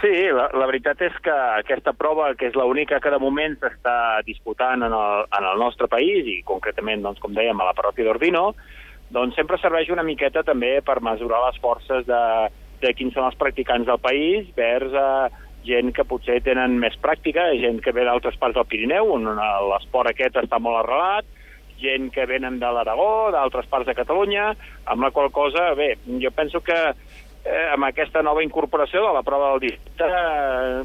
Sí, 0.01 0.09
la, 0.33 0.47
la 0.57 0.65
veritat 0.65 1.01
és 1.05 1.17
que 1.21 1.33
aquesta 1.61 1.93
prova, 1.93 2.31
que 2.33 2.47
és 2.49 2.55
l'única 2.57 2.97
que 2.99 3.11
de 3.13 3.19
moment 3.21 3.53
s'està 3.61 4.23
disputant 4.25 4.81
en 4.81 4.95
el, 4.97 5.25
en 5.29 5.45
el 5.51 5.61
nostre 5.61 5.85
país, 5.91 6.25
i 6.25 6.39
concretament, 6.41 7.03
doncs, 7.05 7.21
com 7.21 7.35
dèiem, 7.37 7.59
a 7.61 7.67
la 7.69 7.75
parròquia 7.77 8.07
d'Ordino, 8.07 8.47
doncs 9.13 9.37
sempre 9.37 9.59
serveix 9.61 9.91
una 9.93 10.05
miqueta 10.07 10.41
també 10.47 10.79
per 10.81 11.03
mesurar 11.05 11.43
les 11.45 11.61
forces 11.61 12.07
de, 12.07 12.23
de 12.81 12.93
quins 12.97 13.13
són 13.13 13.27
els 13.27 13.37
practicants 13.37 13.85
del 13.85 14.01
país 14.01 14.49
vers 14.57 14.95
a 14.97 15.29
gent 15.67 15.91
que 15.93 16.07
potser 16.09 16.39
tenen 16.41 16.79
més 16.81 16.95
pràctica, 17.03 17.51
gent 17.61 17.77
que 17.85 17.93
ve 17.93 18.07
d'altres 18.07 18.39
parts 18.41 18.57
del 18.57 18.65
Pirineu, 18.71 19.11
on 19.13 19.27
l'esport 19.69 20.09
aquest 20.09 20.39
està 20.41 20.57
molt 20.57 20.81
arrelat, 20.81 21.27
gent 21.81 22.11
que 22.13 22.27
venen 22.29 22.59
de 22.61 22.71
l'Aragó, 22.71 23.31
d'altres 23.33 23.67
parts 23.71 23.89
de 23.89 23.97
Catalunya, 23.97 24.51
amb 24.85 25.03
la 25.03 25.11
qual 25.11 25.31
cosa, 25.33 25.71
bé, 25.77 25.95
jo 26.21 26.31
penso 26.35 26.61
que 26.63 26.77
eh, 27.45 27.67
amb 27.73 27.89
aquesta 27.89 28.23
nova 28.23 28.43
incorporació 28.45 29.03
de 29.07 29.13
la 29.17 29.23
prova 29.27 29.53
del 29.53 29.65
dissabte 29.67 30.09
eh, 30.09 30.83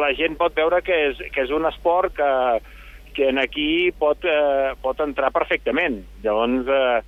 la 0.00 0.12
gent 0.14 0.36
pot 0.38 0.54
veure 0.54 0.82
que 0.86 0.96
és, 1.10 1.22
que 1.34 1.44
és 1.46 1.50
un 1.54 1.66
esport 1.66 2.14
que, 2.14 2.30
que 3.16 3.30
en 3.30 3.40
aquí 3.42 3.90
pot, 3.98 4.24
eh, 4.24 4.76
pot 4.82 5.00
entrar 5.02 5.32
perfectament. 5.34 6.00
Llavors, 6.24 6.70
eh, 6.70 7.00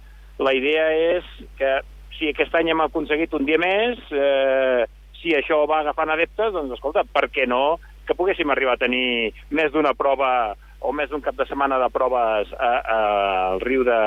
la 0.43 0.55
idea 0.57 0.89
és 1.19 1.29
que 1.59 1.79
si 2.19 2.31
aquest 2.31 2.55
any 2.59 2.73
hem 2.73 2.83
aconseguit 2.85 3.33
un 3.39 3.47
dia 3.47 3.61
més, 3.61 4.03
eh, 4.11 4.85
si 5.23 5.35
això 5.39 5.63
va 5.71 5.83
agafant 5.83 6.11
adeptes, 6.11 6.53
doncs 6.55 6.75
escolta, 6.75 7.07
per 7.07 7.29
què 7.31 7.47
no 7.47 7.79
que 8.07 8.17
poguéssim 8.19 8.51
arribar 8.51 8.75
a 8.75 8.83
tenir 8.83 9.33
més 9.55 9.71
d'una 9.71 9.95
prova 9.95 10.57
o 10.83 10.93
més 10.97 11.11
d'un 11.11 11.23
cap 11.25 11.39
de 11.39 11.47
setmana 11.49 11.79
de 11.83 11.89
proves 11.95 12.51
a, 12.59 12.73
a, 12.81 12.99
al 13.53 13.63
riu 13.63 13.85
de, 13.87 14.01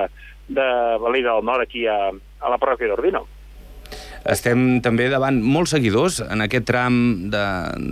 de 0.48 0.68
Valida 1.02 1.34
del 1.34 1.48
Nord, 1.48 1.66
aquí 1.66 1.88
a, 1.88 2.12
a 2.12 2.52
la 2.52 2.60
parròquia 2.62 2.92
d'Ordino. 2.92 3.26
Estem 4.26 4.80
també 4.82 5.06
davant 5.12 5.38
molts 5.38 5.76
seguidors 5.76 6.18
en 6.24 6.42
aquest 6.42 6.66
tram 6.66 6.96
de, 7.30 7.44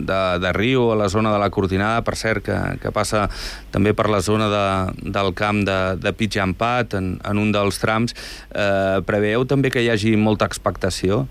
de, 0.09 0.21
de 0.41 0.53
riu 0.57 0.87
a 0.89 0.95
la 0.97 1.09
zona 1.13 1.29
de 1.29 1.37
la 1.37 1.51
Cortinada, 1.53 2.01
per 2.01 2.15
cert, 2.17 2.41
que, 2.47 2.57
que 2.81 2.91
passa 2.95 3.27
també 3.73 3.93
per 3.93 4.07
la 4.09 4.21
zona 4.25 4.47
de, 4.49 4.65
del 5.13 5.29
camp 5.37 5.61
de, 5.67 5.77
de 6.01 6.13
Pitjampat, 6.17 6.97
en, 6.97 7.13
en 7.21 7.41
un 7.41 7.53
dels 7.53 7.77
trams. 7.77 8.17
Eh, 8.49 9.05
preveu 9.05 9.45
també 9.45 9.69
que 9.69 9.85
hi 9.85 9.91
hagi 9.93 10.15
molta 10.17 10.49
expectació? 10.49 11.27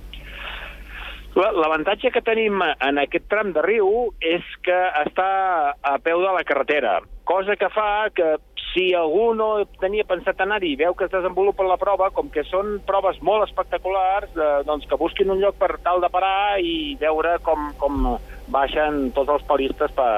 L'avantatge 1.35 2.12
que 2.12 2.21
tenim 2.23 2.61
en 2.62 2.99
aquest 3.00 3.25
tram 3.32 3.50
de 3.56 3.62
riu 3.64 4.12
és 4.21 4.47
que 4.62 4.78
està 5.00 5.30
a 5.73 5.97
peu 6.04 6.21
de 6.23 6.30
la 6.37 6.44
carretera, 6.47 6.99
cosa 7.32 7.56
que 7.56 7.68
fa 7.72 8.10
que 8.14 8.36
si 8.72 8.92
algú 8.96 9.32
no 9.36 9.64
tenia 9.80 10.04
pensat 10.08 10.40
anar-hi 10.40 10.72
i 10.72 10.78
veu 10.80 10.94
que 10.96 11.06
es 11.08 11.12
desenvolupa 11.12 11.64
la 11.66 11.78
prova, 11.80 12.10
com 12.12 12.30
que 12.32 12.44
són 12.48 12.78
proves 12.88 13.20
molt 13.24 13.46
espectaculars, 13.48 14.32
eh, 14.36 14.52
doncs 14.68 14.88
que 14.88 15.00
busquin 15.00 15.32
un 15.32 15.40
lloc 15.40 15.58
per 15.60 15.76
tal 15.84 16.00
de 16.04 16.12
parar 16.12 16.60
i 16.60 16.94
veure 17.00 17.36
com, 17.44 17.70
com 17.80 18.16
baixen 18.52 19.10
tots 19.16 19.32
els 19.32 19.44
palistes 19.48 19.92
per, 19.96 20.12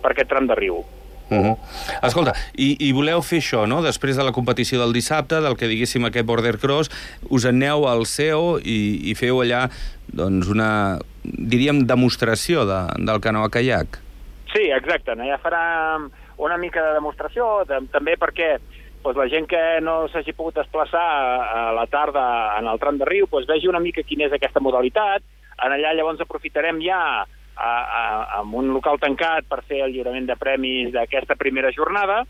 per 0.00 0.14
aquest 0.14 0.32
tram 0.32 0.48
de 0.48 0.56
riu. 0.56 0.80
Uh 1.30 1.38
-huh. 1.38 1.56
Escolta, 2.02 2.34
i, 2.56 2.74
i 2.88 2.92
voleu 2.92 3.22
fer 3.22 3.38
això, 3.38 3.66
no? 3.66 3.82
Després 3.82 4.16
de 4.16 4.24
la 4.24 4.32
competició 4.32 4.80
del 4.80 4.92
dissabte, 4.92 5.40
del 5.40 5.56
que 5.56 5.68
diguéssim 5.68 6.04
aquest 6.04 6.26
Border 6.26 6.58
Cross, 6.58 6.90
us 7.30 7.44
aneu 7.44 7.86
al 7.86 8.04
CEO 8.06 8.58
i, 8.58 9.10
i 9.10 9.14
feu 9.14 9.38
allà 9.38 9.70
doncs 10.12 10.48
una, 10.48 10.98
diríem, 11.22 11.86
demostració 11.86 12.66
de, 12.66 12.80
del 12.98 13.20
canoa 13.20 13.48
kayak. 13.48 14.09
Sí, 14.50 14.66
exacte. 14.74 15.14
Allà 15.14 15.38
farà 15.42 15.64
una 16.40 16.56
mica 16.58 16.82
de 16.82 16.94
demostració, 16.96 17.64
de, 17.68 17.82
també 17.92 18.16
perquè 18.18 18.56
doncs, 19.04 19.16
la 19.16 19.28
gent 19.32 19.46
que 19.48 19.60
no 19.84 20.08
s'hagi 20.10 20.34
pogut 20.36 20.58
desplaçar 20.58 21.02
a 21.02 21.66
la 21.76 21.86
tarda 21.90 22.24
en 22.58 22.68
el 22.70 22.80
tram 22.82 22.98
de 23.00 23.08
riu 23.08 23.28
doncs, 23.30 23.48
vegi 23.48 23.70
una 23.70 23.82
mica 23.82 24.06
quina 24.06 24.26
és 24.26 24.34
aquesta 24.36 24.62
modalitat. 24.62 25.22
En 25.60 25.76
allà 25.76 25.92
llavors 25.94 26.20
aprofitarem 26.24 26.80
ja 26.82 27.00
a, 27.20 27.70
a, 27.70 28.02
amb 28.40 28.56
un 28.56 28.72
local 28.74 28.98
tancat 28.98 29.46
per 29.48 29.62
fer 29.68 29.84
el 29.84 29.94
lliurament 29.94 30.26
de 30.28 30.36
premis 30.40 30.92
d'aquesta 30.94 31.36
primera 31.36 31.72
jornada. 31.76 32.24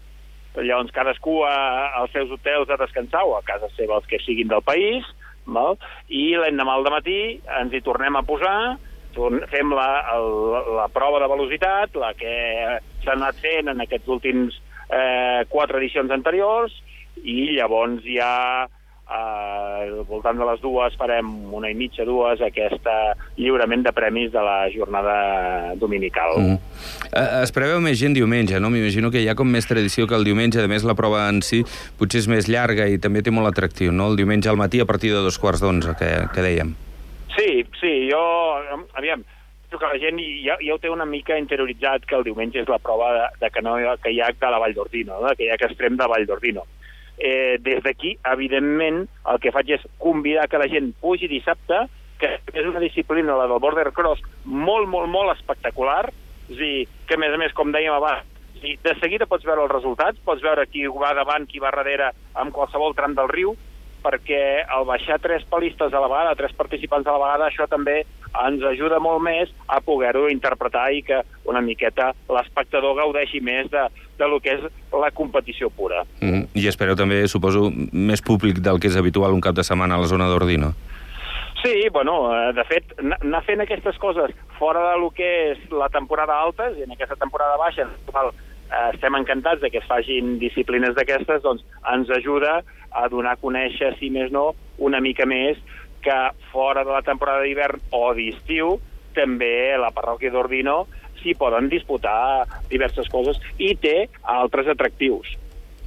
Llavors 0.59 0.93
cadascú 0.93 1.41
a, 1.47 1.57
als 2.03 2.13
seus 2.13 2.31
hotels 2.35 2.71
a 2.71 2.79
descansar 2.81 3.23
o 3.25 3.37
a 3.39 3.45
casa 3.47 3.71
seva 3.77 4.01
els 4.01 4.09
que 4.11 4.19
siguin 4.25 4.51
del 4.51 4.67
país. 4.67 5.07
Val? 5.51 5.79
I 6.13 6.37
l'endemà 6.37 6.77
al 6.77 6.87
matí 6.93 7.41
ens 7.61 7.73
hi 7.75 7.81
tornem 7.83 8.19
a 8.19 8.27
posar 8.27 8.77
fem 9.51 9.73
la, 9.77 9.89
el, 10.17 10.29
la 10.79 10.89
prova 10.93 11.21
de 11.23 11.31
velocitat, 11.31 11.97
la 12.01 12.13
que 12.19 12.35
s'ha 13.05 13.17
anat 13.17 13.39
fent 13.43 13.73
en 13.73 13.81
aquests 13.85 14.09
últims 14.09 14.61
eh, 14.91 15.47
quatre 15.49 15.81
edicions 15.81 16.13
anteriors, 16.15 16.75
i 17.21 17.57
llavors 17.57 18.05
ja 18.07 18.33
eh, 18.65 18.71
al 19.11 20.05
voltant 20.09 20.39
de 20.39 20.47
les 20.47 20.61
dues 20.63 20.95
farem 20.99 21.31
una 21.55 21.71
i 21.71 21.77
mitja, 21.77 22.07
dues, 22.09 22.41
aquest 22.45 22.87
lliurament 23.39 23.85
de 23.87 23.93
premis 23.97 24.31
de 24.33 24.43
la 24.45 24.59
jornada 24.75 25.75
dominical. 25.81 26.37
Mm. 26.39 26.59
Eh, 27.11 27.27
es 27.43 27.55
preveu 27.57 27.81
més 27.85 27.99
gent 28.01 28.15
diumenge, 28.17 28.61
no? 28.63 28.71
M'imagino 28.73 29.11
que 29.11 29.23
hi 29.23 29.31
ha 29.31 29.37
com 29.39 29.51
més 29.51 29.69
tradició 29.69 30.07
que 30.07 30.19
el 30.19 30.29
diumenge, 30.29 30.63
a 30.63 30.71
més 30.71 30.87
la 30.87 30.97
prova 30.99 31.27
en 31.31 31.43
si 31.47 31.65
potser 31.99 32.25
és 32.25 32.31
més 32.31 32.51
llarga 32.51 32.89
i 32.89 33.01
també 33.03 33.25
té 33.27 33.35
molt 33.35 33.51
atractiu, 33.51 33.93
no? 33.93 34.11
El 34.13 34.21
diumenge 34.21 34.51
al 34.51 34.61
matí 34.61 34.81
a 34.81 34.89
partir 34.89 35.15
de 35.15 35.25
dos 35.25 35.39
quarts 35.39 35.65
d'onze, 35.65 35.97
que, 35.99 36.15
que 36.35 36.47
dèiem. 36.47 36.77
Sí, 37.41 37.65
sí, 37.81 38.11
jo, 38.11 38.21
aviam, 38.93 39.23
que 39.71 39.87
la 39.87 39.99
gent 40.03 40.19
ja, 40.45 40.59
ja 40.61 40.75
ho 40.75 40.81
té 40.83 40.91
una 40.93 41.07
mica 41.09 41.39
interioritzat 41.41 42.05
que 42.05 42.19
el 42.19 42.27
diumenge 42.27 42.61
és 42.61 42.69
la 42.69 42.81
prova 42.83 43.09
de, 43.15 43.23
de 43.41 43.51
canoa 43.55 43.95
caiac 44.03 44.37
de 44.43 44.51
la 44.53 44.59
Vall 44.61 44.75
d'Ordino, 44.77 45.23
de 45.25 45.33
caiac 45.39 45.65
extrem 45.71 45.97
de 45.97 46.09
Vall 46.11 46.27
d'Ordino. 46.29 46.67
Eh, 47.17 47.57
des 47.65 47.81
d'aquí, 47.85 48.13
evidentment, 48.29 49.07
el 49.33 49.41
que 49.41 49.55
faig 49.57 49.73
és 49.79 49.87
convidar 50.03 50.49
que 50.53 50.61
la 50.61 50.69
gent 50.69 50.93
pugi 51.01 51.31
dissabte, 51.33 51.87
que 52.21 52.35
és 52.53 52.69
una 52.69 52.83
disciplina, 52.85 53.39
la 53.39 53.49
del 53.49 53.63
border 53.63 53.89
cross, 53.97 54.21
molt, 54.45 54.91
molt, 54.93 55.09
molt 55.09 55.33
espectacular, 55.39 56.11
és 56.51 56.61
dir, 56.61 56.75
que 57.09 57.17
a 57.17 57.23
més 57.25 57.33
a 57.33 57.41
més, 57.41 57.57
com 57.57 57.73
dèiem 57.73 57.97
abans, 57.97 58.29
de 58.61 58.95
seguida 59.01 59.25
pots 59.25 59.49
veure 59.49 59.65
els 59.65 59.73
resultats, 59.73 60.21
pots 60.27 60.45
veure 60.45 60.67
qui 60.69 60.85
va 60.93 61.15
davant, 61.17 61.49
qui 61.49 61.63
va 61.63 61.73
darrere 61.73 62.11
amb 62.37 62.53
qualsevol 62.53 62.93
tram 62.99 63.17
del 63.17 63.33
riu, 63.33 63.57
perquè 64.03 64.65
al 64.69 64.87
baixar 64.89 65.21
tres 65.23 65.45
palistes 65.51 65.93
a 65.93 66.03
la 66.03 66.09
vegada, 66.11 66.37
tres 66.39 66.55
participants 66.57 67.07
a 67.07 67.15
la 67.17 67.23
vegada, 67.25 67.49
això 67.49 67.67
també 67.71 68.03
ens 68.31 68.63
ajuda 68.63 69.01
molt 69.03 69.23
més 69.25 69.51
a 69.69 69.81
poder-ho 69.83 70.29
interpretar 70.31 70.91
i 70.95 71.03
que 71.07 71.23
una 71.51 71.63
miqueta 71.65 72.13
l'espectador 72.31 72.97
gaudeixi 72.99 73.41
més 73.43 73.71
de, 73.73 73.87
de 74.19 74.29
lo 74.29 74.39
que 74.41 74.57
és 74.59 74.69
la 74.93 75.11
competició 75.11 75.71
pura. 75.71 76.05
Mm, 76.21 76.47
I 76.55 76.69
espereu 76.71 76.99
també, 76.99 77.25
suposo, 77.29 77.69
més 77.93 78.23
públic 78.23 78.63
del 78.65 78.81
que 78.81 78.91
és 78.91 78.99
habitual 79.01 79.35
un 79.35 79.43
cap 79.45 79.57
de 79.57 79.67
setmana 79.67 79.99
a 79.99 80.05
la 80.05 80.11
zona 80.11 80.31
d'Ordino. 80.31 80.75
Sí, 81.63 81.89
bueno, 81.93 82.31
eh, 82.33 82.53
de 82.57 82.65
fet, 82.65 82.95
anar 83.03 83.43
fent 83.45 83.61
aquestes 83.61 83.99
coses 84.01 84.33
fora 84.59 84.93
de 84.93 85.01
lo 85.01 85.11
que 85.13 85.29
és 85.51 85.67
la 85.73 85.91
temporada 85.93 86.39
alta, 86.41 86.71
i 86.73 86.87
en 86.87 86.95
aquesta 86.95 87.19
temporada 87.21 87.59
baixa, 87.61 87.85
estem 88.93 89.17
encantats 89.19 89.61
de 89.63 89.71
que 89.71 89.81
es 89.83 89.89
facin 89.89 90.39
disciplines 90.39 90.95
d'aquestes, 90.97 91.43
doncs 91.43 91.65
ens 91.93 92.11
ajuda 92.15 92.61
a 92.91 93.09
donar 93.09 93.37
a 93.37 93.41
conèixer, 93.41 93.95
si 93.99 94.11
més 94.11 94.31
no, 94.35 94.55
una 94.79 95.01
mica 95.01 95.27
més 95.27 95.59
que 96.03 96.17
fora 96.53 96.85
de 96.85 96.95
la 96.95 97.05
temporada 97.07 97.45
d'hivern 97.45 97.83
o 97.93 98.13
d'estiu 98.17 98.79
també 99.15 99.77
la 99.79 99.91
parròquia 99.95 100.33
d'Ordino 100.33 100.85
s'hi 101.21 101.35
poden 101.37 101.69
disputar 101.69 102.47
diverses 102.71 103.11
coses 103.13 103.41
i 103.59 103.75
té 103.77 104.09
altres 104.23 104.71
atractius. 104.71 105.29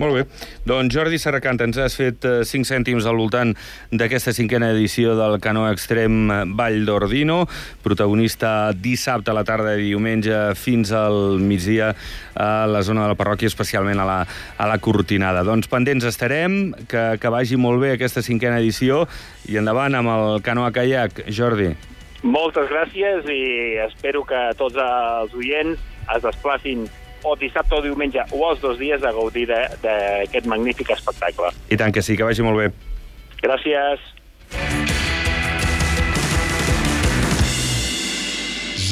Molt 0.02 0.16
bé. 0.18 0.24
Doncs 0.66 0.94
Jordi 0.96 1.20
Serracant, 1.22 1.60
ens 1.62 1.78
has 1.78 1.94
fet 2.00 2.26
eh, 2.26 2.42
5 2.50 2.66
cèntims 2.66 3.06
al 3.06 3.20
voltant 3.20 3.52
d'aquesta 3.94 4.34
cinquena 4.34 4.72
edició 4.74 5.14
del 5.20 5.38
Canoa 5.44 5.70
Extrem 5.76 6.32
Vall 6.58 6.82
d'Ordino, 6.88 7.44
protagonista 7.86 8.72
dissabte 8.74 9.30
a 9.30 9.38
la 9.38 9.46
tarda 9.46 9.76
i 9.78 9.92
diumenge 9.92 10.40
fins 10.58 10.94
al 10.98 11.38
migdia 11.44 11.92
a 12.34 12.66
la 12.66 12.82
zona 12.82 13.06
de 13.06 13.14
la 13.14 13.20
parròquia, 13.20 13.52
especialment 13.52 14.02
a 14.02 14.10
la, 14.10 14.20
a 14.58 14.70
la 14.72 14.80
Cortinada. 14.82 15.46
Doncs 15.46 15.70
pendents 15.70 16.10
estarem, 16.10 16.74
que, 16.90 17.06
que 17.22 17.34
vagi 17.34 17.60
molt 17.62 17.84
bé 17.84 17.94
aquesta 17.94 18.26
cinquena 18.26 18.58
edició 18.64 19.04
i 19.50 19.62
endavant 19.62 19.94
amb 20.00 20.10
el 20.16 20.42
Canoa 20.42 20.74
Kayak. 20.74 21.26
Jordi. 21.34 21.70
Moltes 22.24 22.70
gràcies 22.72 23.28
i 23.30 23.78
espero 23.84 24.24
que 24.26 24.42
tots 24.58 24.80
els 24.80 25.34
oients 25.38 25.80
es 26.16 26.24
desplacin 26.24 26.86
o 27.24 27.36
dissabte 27.40 27.76
o 27.76 27.82
diumenge 27.82 28.24
o 28.32 28.44
els 28.50 28.62
dos 28.64 28.78
dies 28.80 29.04
a 29.04 29.12
gaudir 29.16 29.48
d'aquest 29.50 30.50
magnífic 30.50 30.94
espectacle. 30.96 31.54
I 31.70 31.80
tant 31.80 31.94
que 31.96 32.04
sí, 32.06 32.18
que 32.18 32.28
vagi 32.28 32.46
molt 32.46 32.60
bé. 32.60 32.70
Gràcies. 33.44 34.12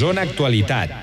Zona 0.02 0.24
Actualitat. 0.26 1.01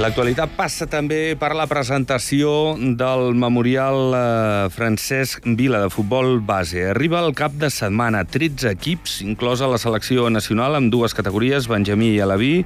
L'actualitat 0.00 0.54
passa 0.56 0.86
també 0.88 1.34
per 1.36 1.50
la 1.52 1.66
presentació 1.68 2.72
del 2.96 3.34
Memorial 3.36 4.14
eh, 4.16 4.68
Francesc 4.72 5.44
Vila 5.58 5.82
de 5.82 5.90
futbol 5.92 6.38
base. 6.40 6.86
Arriba 6.94 7.18
el 7.20 7.34
cap 7.36 7.52
de 7.60 7.68
setmana, 7.68 8.22
13 8.24 8.70
equips, 8.70 9.18
inclosa 9.26 9.68
la 9.68 9.76
selecció 9.76 10.30
nacional 10.32 10.78
amb 10.78 10.88
dues 10.88 11.12
categories, 11.12 11.68
Benjamí 11.68 12.14
i 12.14 12.22
Alaví, 12.24 12.62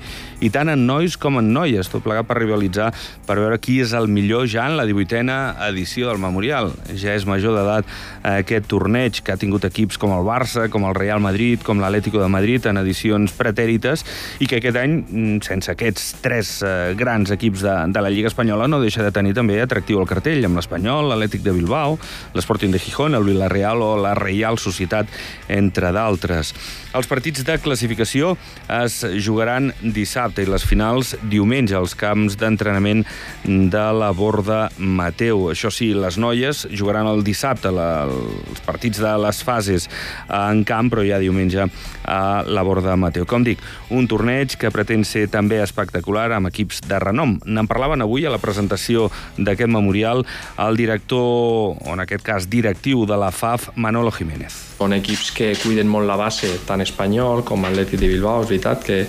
i 0.46 0.50
tant 0.54 0.70
en 0.70 0.84
nois 0.86 1.16
com 1.18 1.40
en 1.40 1.48
noies, 1.56 1.90
tot 1.90 2.04
plegat 2.04 2.28
per 2.28 2.36
rivalitzar 2.38 2.92
per 3.26 3.40
veure 3.40 3.58
qui 3.58 3.80
és 3.82 3.96
el 3.98 4.06
millor 4.06 4.46
ja 4.46 4.68
en 4.70 4.78
la 4.78 4.86
18a 4.86 5.40
edició 5.72 6.12
del 6.12 6.22
Memorial. 6.22 6.70
Ja 6.94 7.18
és 7.18 7.26
major 7.26 7.58
d'edat 7.58 7.90
aquest 8.36 8.70
torneig 8.70 9.24
que 9.26 9.34
ha 9.34 9.40
tingut 9.42 9.66
equips 9.66 9.98
com 9.98 10.14
el 10.14 10.22
Barça, 10.30 10.68
com 10.70 10.86
el 10.86 10.94
Real 10.94 11.18
Madrid, 11.18 11.66
com 11.66 11.82
l'Atlético 11.82 12.22
de 12.22 12.30
Madrid 12.30 12.70
en 12.70 12.78
edicions 12.84 13.34
pretèrites 13.34 14.06
i 14.38 14.46
que 14.46 14.62
aquest 14.62 14.78
any, 14.78 15.00
mm, 15.02 15.42
sense 15.50 15.74
aquests 15.74 16.12
tres 16.22 16.60
eh, 16.62 16.94
grans 16.94 17.23
grans 17.24 17.32
equips 17.32 17.62
de, 17.62 17.74
de 17.88 18.00
la 18.02 18.10
Lliga 18.10 18.28
Espanyola 18.28 18.68
no 18.68 18.80
deixa 18.82 19.02
de 19.02 19.12
tenir 19.12 19.32
també 19.34 19.56
atractiu 19.62 20.00
el 20.02 20.08
cartell, 20.08 20.44
amb 20.44 20.58
l'Espanyol, 20.58 21.08
l'Atlètic 21.08 21.42
de 21.44 21.54
Bilbao, 21.56 21.96
l'Sporting 22.34 22.72
de 22.74 22.78
Gijón, 22.78 23.16
el 23.16 23.24
Villarreal 23.24 23.80
o 23.80 23.94
la 23.96 24.14
Reial 24.18 24.58
Societat, 24.60 25.08
entre 25.48 25.92
d'altres. 25.94 26.52
Els 26.94 27.08
partits 27.10 27.42
de 27.42 27.56
classificació 27.58 28.34
es 28.70 29.00
jugaran 29.24 29.72
dissabte 29.80 30.44
i 30.44 30.46
les 30.46 30.62
finals 30.62 31.14
diumenge 31.26 31.74
als 31.74 31.96
camps 31.98 32.36
d'entrenament 32.38 33.02
de 33.42 33.86
la 33.98 34.12
Borda 34.14 34.68
Mateu. 34.78 35.48
Això 35.50 35.72
sí, 35.74 35.90
les 35.96 36.20
noies 36.22 36.66
jugaran 36.70 37.08
el 37.10 37.24
dissabte 37.26 37.72
la, 37.74 38.04
els 38.06 38.62
partits 38.66 39.00
de 39.02 39.16
les 39.24 39.42
fases 39.42 39.88
en 40.28 40.62
camp, 40.68 40.92
però 40.92 41.02
ja 41.08 41.18
diumenge 41.18 41.66
a 42.04 42.44
la 42.46 42.62
Borda 42.62 42.94
Mateu. 43.00 43.26
Com 43.26 43.42
dic, 43.48 43.64
un 43.90 44.06
torneig 44.10 44.54
que 44.60 44.70
pretén 44.70 45.02
ser 45.08 45.26
també 45.32 45.62
espectacular 45.64 46.28
amb 46.36 46.52
equips 46.52 46.84
de 46.86 47.00
renom. 47.02 47.13
N'en 47.14 47.70
parlaven 47.70 48.04
avui 48.04 48.26
a 48.26 48.32
la 48.34 48.40
presentació 48.42 49.08
d'aquest 49.38 49.70
memorial 49.70 50.24
el 50.66 50.76
director, 50.76 51.78
o 51.78 51.94
en 51.94 52.04
aquest 52.04 52.24
cas 52.26 52.48
directiu 52.50 53.06
de 53.06 53.18
la 53.20 53.30
FAF, 53.32 53.70
Manolo 53.76 54.12
Jiménez. 54.14 54.54
Són 54.78 54.96
equips 54.96 55.30
que 55.34 55.52
cuiden 55.62 55.90
molt 55.90 56.08
la 56.10 56.18
base, 56.20 56.50
tant 56.66 56.82
espanyol 56.84 57.44
com 57.46 57.64
Atlètic 57.64 58.00
de 58.00 58.10
Bilbao, 58.10 58.42
és 58.42 58.50
veritat 58.50 58.84
que 58.84 59.04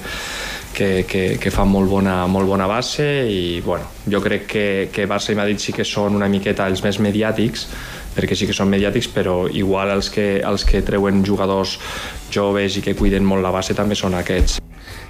que, 0.75 1.05
que, 1.07 1.37
que 1.39 1.51
fan 1.55 1.69
molt 1.71 1.89
bona, 1.89 2.25
molt 2.27 2.49
bona 2.51 2.67
base 2.67 3.05
i 3.31 3.61
bueno, 3.63 3.87
jo 4.11 4.19
crec 4.21 4.45
que, 4.51 4.65
que 4.91 5.07
Barça 5.07 5.31
i 5.31 5.37
Madrid 5.39 5.61
sí 5.63 5.73
que 5.73 5.87
són 5.87 6.19
una 6.19 6.27
miqueta 6.29 6.67
els 6.67 6.83
més 6.83 6.99
mediàtics 6.99 7.69
perquè 8.15 8.37
sí 8.37 8.47
que 8.47 8.55
són 8.55 8.71
mediàtics, 8.71 9.09
però 9.11 9.45
igual 9.51 9.91
els 9.93 10.09
que, 10.13 10.39
els 10.39 10.65
que 10.67 10.83
treuen 10.85 11.23
jugadors 11.27 11.77
joves 12.31 12.79
i 12.79 12.85
que 12.85 12.95
cuiden 12.95 13.27
molt 13.27 13.43
la 13.43 13.53
base 13.53 13.75
també 13.77 13.97
són 13.99 14.15
aquests. 14.17 14.61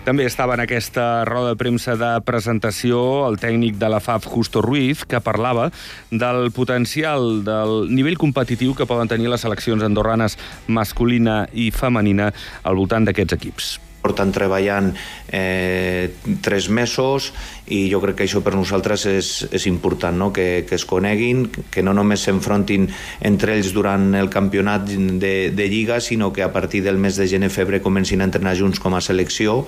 També 0.06 0.28
estava 0.30 0.54
en 0.54 0.62
aquesta 0.62 1.26
roda 1.26 1.56
de 1.56 1.58
premsa 1.58 1.96
de 1.98 2.12
presentació 2.26 3.00
el 3.26 3.40
tècnic 3.42 3.80
de 3.82 3.90
la 3.90 4.00
FAF, 4.00 4.28
Justo 4.30 4.62
Ruiz, 4.62 5.02
que 5.10 5.22
parlava 5.22 5.72
del 6.12 6.52
potencial, 6.54 7.42
del 7.48 7.90
nivell 7.90 8.20
competitiu 8.22 8.76
que 8.78 8.86
poden 8.86 9.10
tenir 9.10 9.34
les 9.34 9.42
seleccions 9.42 9.84
andorranes 9.84 10.38
masculina 10.68 11.48
i 11.54 11.72
femenina 11.74 12.30
al 12.64 12.78
voltant 12.78 13.10
d'aquests 13.10 13.40
equips 13.40 13.76
porten 14.06 14.32
treballant 14.36 14.94
eh, 15.34 16.14
tres 16.46 16.70
mesos 16.70 17.32
i 17.74 17.88
jo 17.90 18.02
crec 18.04 18.20
que 18.22 18.28
això 18.28 18.44
per 18.46 18.54
nosaltres 18.54 19.08
és, 19.10 19.30
és 19.50 19.66
important, 19.72 20.14
no? 20.14 20.32
que, 20.36 20.66
que 20.70 20.78
es 20.78 20.86
coneguin, 20.86 21.48
que 21.74 21.82
no 21.82 21.96
només 21.98 22.28
s'enfrontin 22.28 22.88
entre 23.26 23.58
ells 23.58 23.74
durant 23.74 24.12
el 24.16 24.30
campionat 24.30 24.86
de, 24.94 25.36
de 25.56 25.70
Lliga, 25.72 25.98
sinó 26.00 26.32
que 26.34 26.46
a 26.46 26.52
partir 26.54 26.84
del 26.86 27.02
mes 27.02 27.18
de 27.18 27.28
gener-febre 27.32 27.82
comencin 27.82 28.22
a 28.22 28.30
entrenar 28.30 28.54
junts 28.60 28.82
com 28.82 28.94
a 28.94 29.02
selecció 29.02 29.64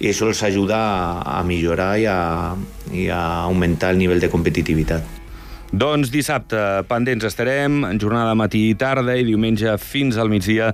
i 0.00 0.08
això 0.10 0.30
els 0.30 0.40
ajuda 0.46 0.78
a, 0.80 1.38
a 1.38 1.42
millorar 1.46 1.92
i 2.00 2.08
a, 2.10 2.20
i 2.92 3.10
a 3.12 3.20
augmentar 3.44 3.92
el 3.94 4.00
nivell 4.00 4.22
de 4.22 4.32
competitivitat. 4.32 5.20
Doncs 5.74 6.12
dissabte 6.14 6.58
pendents 6.86 7.26
estarem, 7.26 7.82
en 7.88 7.98
jornada 7.98 8.36
matí 8.38 8.68
i 8.70 8.76
tarda 8.78 9.16
i 9.18 9.26
diumenge 9.26 9.74
fins 9.82 10.18
al 10.22 10.30
migdia 10.30 10.70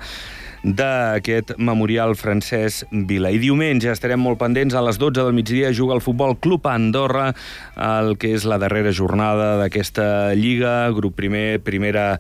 d'aquest 0.63 1.55
memorial 1.59 2.15
francès 2.19 2.85
Vila. 2.91 3.33
I 3.33 3.41
diumenge 3.41 3.91
estarem 3.93 4.21
molt 4.21 4.41
pendents, 4.41 4.77
a 4.77 4.85
les 4.85 5.01
12 5.01 5.23
del 5.23 5.35
migdia 5.37 5.73
juga 5.73 5.97
el 5.97 6.05
Futbol 6.05 6.37
Club 6.39 6.69
Andorra, 6.69 7.31
el 7.77 8.17
que 8.21 8.35
és 8.37 8.45
la 8.45 8.61
darrera 8.61 8.93
jornada 8.93 9.57
d'aquesta 9.63 10.35
Lliga, 10.37 10.91
grup 10.97 11.17
primer, 11.17 11.61
primera 11.65 12.19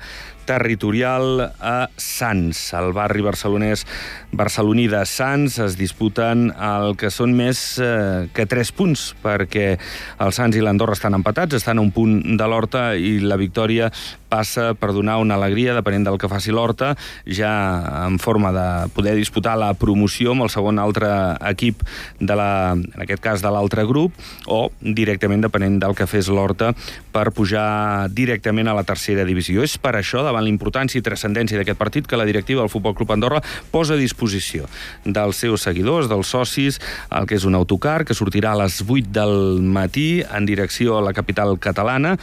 territorial 0.50 1.44
a 1.62 1.76
Sants. 1.94 2.72
Al 2.74 2.90
barri 2.96 3.22
barcelonès 3.22 3.84
barceloní 4.34 4.88
de 4.90 5.02
Sants 5.06 5.58
es 5.62 5.76
disputen 5.78 6.48
el 6.54 6.94
que 6.98 7.10
són 7.14 7.34
més 7.38 7.60
eh, 7.82 8.26
que 8.34 8.46
3 8.50 8.72
punts, 8.74 9.10
perquè 9.22 9.66
el 9.76 10.34
Sants 10.34 10.58
i 10.58 10.64
l'Andorra 10.64 10.98
estan 10.98 11.14
empatats, 11.18 11.58
estan 11.58 11.78
a 11.78 11.84
un 11.84 11.92
punt 11.94 12.18
de 12.38 12.50
l'Horta 12.50 12.90
i 12.98 13.18
la 13.22 13.38
victòria 13.40 13.90
passa 14.30 14.70
per 14.78 14.92
donar 14.94 15.18
una 15.18 15.34
alegria, 15.34 15.74
depenent 15.74 16.06
del 16.06 16.18
que 16.22 16.30
faci 16.30 16.54
l'Horta, 16.54 16.94
ja 17.26 17.50
en 18.06 18.20
forma 18.22 18.52
de 18.54 18.66
poder 18.94 19.16
disputar 19.18 19.56
la 19.58 19.72
promoció 19.74 20.36
amb 20.36 20.46
el 20.46 20.52
segon 20.54 20.78
altre 20.78 21.10
equip, 21.50 21.82
de 22.20 22.36
la, 22.38 22.50
en 22.78 23.02
aquest 23.02 23.22
cas 23.24 23.42
de 23.42 23.50
l'altre 23.50 23.84
grup, 23.90 24.14
o 24.46 24.68
directament 24.80 25.42
depenent 25.42 25.80
del 25.82 25.96
que 25.98 26.06
fes 26.10 26.30
l'Horta 26.30 26.70
per 27.10 27.32
pujar 27.34 28.06
directament 28.14 28.70
a 28.70 28.76
la 28.78 28.86
tercera 28.86 29.26
divisió. 29.26 29.66
És 29.66 29.76
per 29.82 29.96
això, 29.98 30.22
davant 30.22 30.39
davant 30.40 30.48
la 30.48 30.52
importància 30.52 30.98
i 30.98 31.04
transcendència 31.04 31.58
d'aquest 31.58 31.78
partit 31.78 32.06
que 32.06 32.16
la 32.16 32.24
directiva 32.24 32.62
del 32.62 32.70
Futbol 32.72 32.94
Club 32.94 33.12
Andorra 33.12 33.42
posa 33.70 33.94
a 33.94 34.00
disposició 34.00 34.66
dels 35.04 35.36
seus 35.36 35.62
seguidors, 35.62 36.08
dels 36.08 36.28
socis, 36.28 36.80
el 37.10 37.26
que 37.26 37.36
és 37.36 37.44
un 37.44 37.54
autocar 37.54 38.04
que 38.04 38.14
sortirà 38.14 38.54
a 38.54 38.62
les 38.64 38.80
8 38.82 39.12
del 39.12 39.60
matí 39.60 40.22
en 40.24 40.46
direcció 40.46 40.98
a 40.98 41.04
la 41.04 41.12
capital 41.12 41.58
catalana 41.58 42.16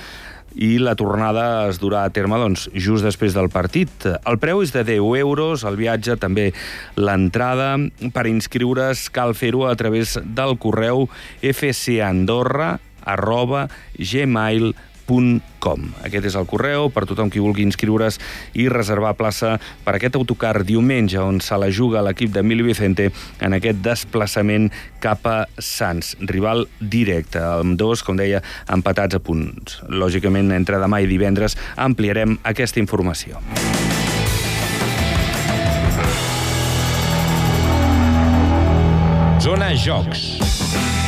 i 0.58 0.80
la 0.82 0.96
tornada 0.98 1.68
es 1.70 1.78
durà 1.78 2.08
a 2.08 2.10
terme 2.10 2.40
doncs, 2.40 2.66
just 2.74 3.06
després 3.06 3.36
del 3.36 3.50
partit. 3.54 4.08
El 4.26 4.40
preu 4.42 4.64
és 4.64 4.74
de 4.74 4.82
10 4.88 5.20
euros, 5.20 5.64
el 5.68 5.78
viatge 5.78 6.18
també 6.18 6.50
l'entrada. 6.98 7.76
Per 8.14 8.26
inscriure's 8.26 9.12
cal 9.14 9.36
fer-ho 9.38 9.68
a 9.70 9.76
través 9.78 10.18
del 10.26 10.58
correu 10.58 11.06
fcandorra 11.44 12.78
arroba 13.06 13.68
gmail.com 14.00 14.97
www.autocar.com. 15.08 15.88
Aquest 16.06 16.28
és 16.30 16.36
el 16.38 16.48
correu 16.48 16.89
per 16.93 17.06
tothom 17.08 17.32
qui 17.32 17.41
vulgui 17.43 17.65
inscriure's 17.65 18.20
i 18.58 18.67
reservar 18.72 19.15
plaça 19.20 19.56
per 19.86 19.96
aquest 19.98 20.17
autocar 20.20 20.63
diumenge 20.67 21.20
on 21.20 21.39
se 21.41 21.58
la 21.58 21.70
juga 21.72 22.04
l'equip 22.06 22.32
d'Emili 22.34 22.65
Vicente 22.67 23.10
en 23.41 23.58
aquest 23.58 23.82
desplaçament 23.84 24.70
cap 25.04 25.26
a 25.28 25.38
Sants. 25.58 26.15
Rival 26.20 26.67
directe, 26.80 27.41
amb 27.41 27.78
dos, 27.80 28.04
com 28.04 28.20
deia, 28.20 28.43
empatats 28.74 29.17
a 29.17 29.24
punts. 29.24 29.82
Lògicament, 29.89 30.52
entre 30.56 30.82
demà 30.82 31.02
i 31.02 31.10
divendres 31.10 31.58
ampliarem 31.76 32.38
aquesta 32.43 32.82
informació. 32.84 33.41
Zona 39.39 39.72
Jocs. 39.80 41.07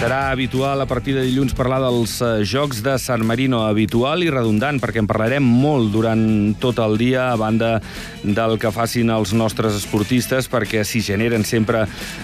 Serà 0.00 0.30
habitual 0.30 0.80
a 0.80 0.86
partir 0.88 1.12
de 1.12 1.20
dilluns 1.26 1.52
parlar 1.52 1.76
dels 1.84 2.14
uh, 2.24 2.40
Jocs 2.40 2.78
de 2.80 2.94
San 2.96 3.20
Marino, 3.28 3.66
habitual 3.68 4.22
i 4.24 4.30
redundant, 4.32 4.78
perquè 4.80 5.02
en 5.02 5.08
parlarem 5.10 5.44
molt 5.44 5.90
durant 5.92 6.22
tot 6.56 6.78
el 6.80 6.96
dia, 6.96 7.26
a 7.28 7.36
banda 7.36 7.82
del 8.24 8.56
que 8.56 8.70
facin 8.72 9.12
els 9.12 9.34
nostres 9.36 9.76
esportistes, 9.76 10.48
perquè 10.48 10.86
s'hi 10.88 11.02
generen 11.04 11.44
sempre 11.44 11.82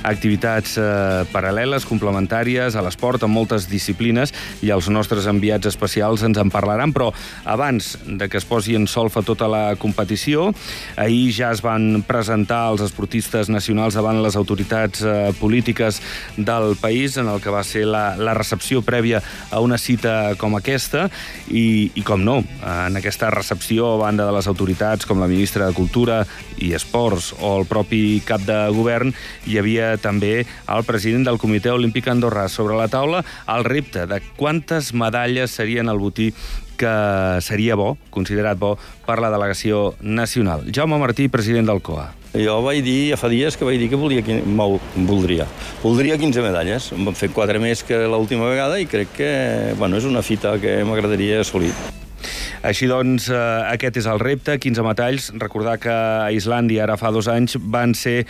activitats 0.09 0.79
uh, 0.81 1.27
paral·leles, 1.35 1.85
complementàries 1.85 2.79
a 2.81 2.85
l'esport, 2.87 3.27
en 3.29 3.35
moltes 3.35 3.69
disciplines, 3.69 4.33
i 4.65 4.73
els 4.73 4.89
nostres 4.89 5.29
enviats 5.29 5.69
especials 5.69 6.25
ens 6.25 6.41
en 6.41 6.49
parlaran, 6.49 6.97
però 6.97 7.11
abans 7.45 7.93
de 8.09 8.31
que 8.33 8.41
es 8.41 8.49
posi 8.49 8.79
en 8.81 8.89
solfa 8.89 9.21
tota 9.21 9.51
la 9.53 9.63
competició, 9.77 10.49
ahir 10.97 11.29
ja 11.43 11.53
es 11.53 11.61
van 11.61 12.01
presentar 12.09 12.71
els 12.73 12.89
esportistes 12.89 13.53
nacionals 13.53 14.01
davant 14.01 14.25
les 14.25 14.41
autoritats 14.41 15.05
uh, 15.05 15.29
polítiques 15.45 16.01
del 16.41 16.73
país, 16.81 17.21
en 17.21 17.29
el 17.29 17.45
que 17.45 17.53
va 17.53 17.66
ser 17.67 17.85
la, 17.91 18.05
la 18.17 18.35
recepció 18.39 18.83
prèvia 18.87 19.21
a 19.51 19.61
una 19.61 19.79
cita 19.79 20.35
com 20.41 20.57
aquesta. 20.57 21.09
I, 21.51 21.91
i 21.95 22.03
com 22.07 22.23
no, 22.25 22.41
en 22.63 22.99
aquesta 22.99 23.31
recepció 23.35 23.93
a 23.93 24.01
banda 24.01 24.27
de 24.27 24.35
les 24.35 24.49
autoritats 24.51 25.07
com 25.07 25.21
la 25.23 25.31
ministra 25.31 25.67
de 25.69 25.77
Cultura 25.77 26.23
i 26.63 26.73
Esports 26.77 27.33
o 27.41 27.53
el 27.61 27.67
propi 27.69 28.21
cap 28.27 28.45
de 28.47 28.59
govern 28.75 29.13
hi 29.47 29.59
havia 29.61 29.95
també 30.01 30.39
el 30.43 30.85
president 30.89 31.27
del 31.27 31.41
Comitè 31.43 31.73
Olímpic 31.75 32.09
Andorrà 32.11 32.47
sobre 32.53 32.79
la 32.79 32.89
taula 32.93 33.23
el 33.53 33.67
repte 33.67 34.07
de 34.09 34.21
quantes 34.37 34.93
medalles 34.95 35.57
serien 35.59 35.91
al 35.93 36.01
botí 36.03 36.33
que 36.79 36.93
seria 37.45 37.77
bo, 37.79 37.97
considerat 38.15 38.59
bo, 38.61 38.77
per 39.07 39.19
la 39.23 39.33
delegació 39.33 39.95
nacional. 40.01 40.65
Jaume 40.73 41.01
Martí, 41.03 41.29
president 41.33 41.69
del 41.69 41.83
COA. 41.83 42.11
Jo 42.37 42.59
vaig 42.61 42.83
dir, 42.85 43.13
ja 43.13 43.17
fa 43.17 43.31
dies 43.33 43.57
que 43.57 43.65
vaig 43.65 43.81
dir 43.81 43.89
que 43.89 43.97
volia, 43.97 44.23
voldria. 45.09 45.47
Voldria 45.83 46.19
15 46.21 46.45
medalles. 46.45 46.91
Em 46.93 47.07
van 47.09 47.17
fer 47.17 47.31
4 47.33 47.63
més 47.63 47.85
que 47.87 48.03
l'última 48.05 48.51
vegada 48.51 48.81
i 48.81 48.89
crec 48.91 49.15
que 49.17 49.31
bueno, 49.81 49.97
és 49.97 50.05
una 50.05 50.25
fita 50.27 50.59
que 50.61 50.83
m'agradaria 50.85 51.41
assolir. 51.41 51.73
Així 52.67 52.89
doncs, 52.91 53.29
eh, 53.31 53.39
aquest 53.71 54.01
és 54.01 54.07
el 54.11 54.21
repte, 54.21 54.59
15 54.59 54.83
metalls. 54.83 55.31
Recordar 55.39 55.79
que 55.79 55.93
a 55.93 56.33
Islàndia 56.35 56.83
ara 56.85 56.97
fa 56.99 57.13
dos 57.15 57.29
anys 57.31 57.57
van 57.61 57.95
ser 57.95 58.27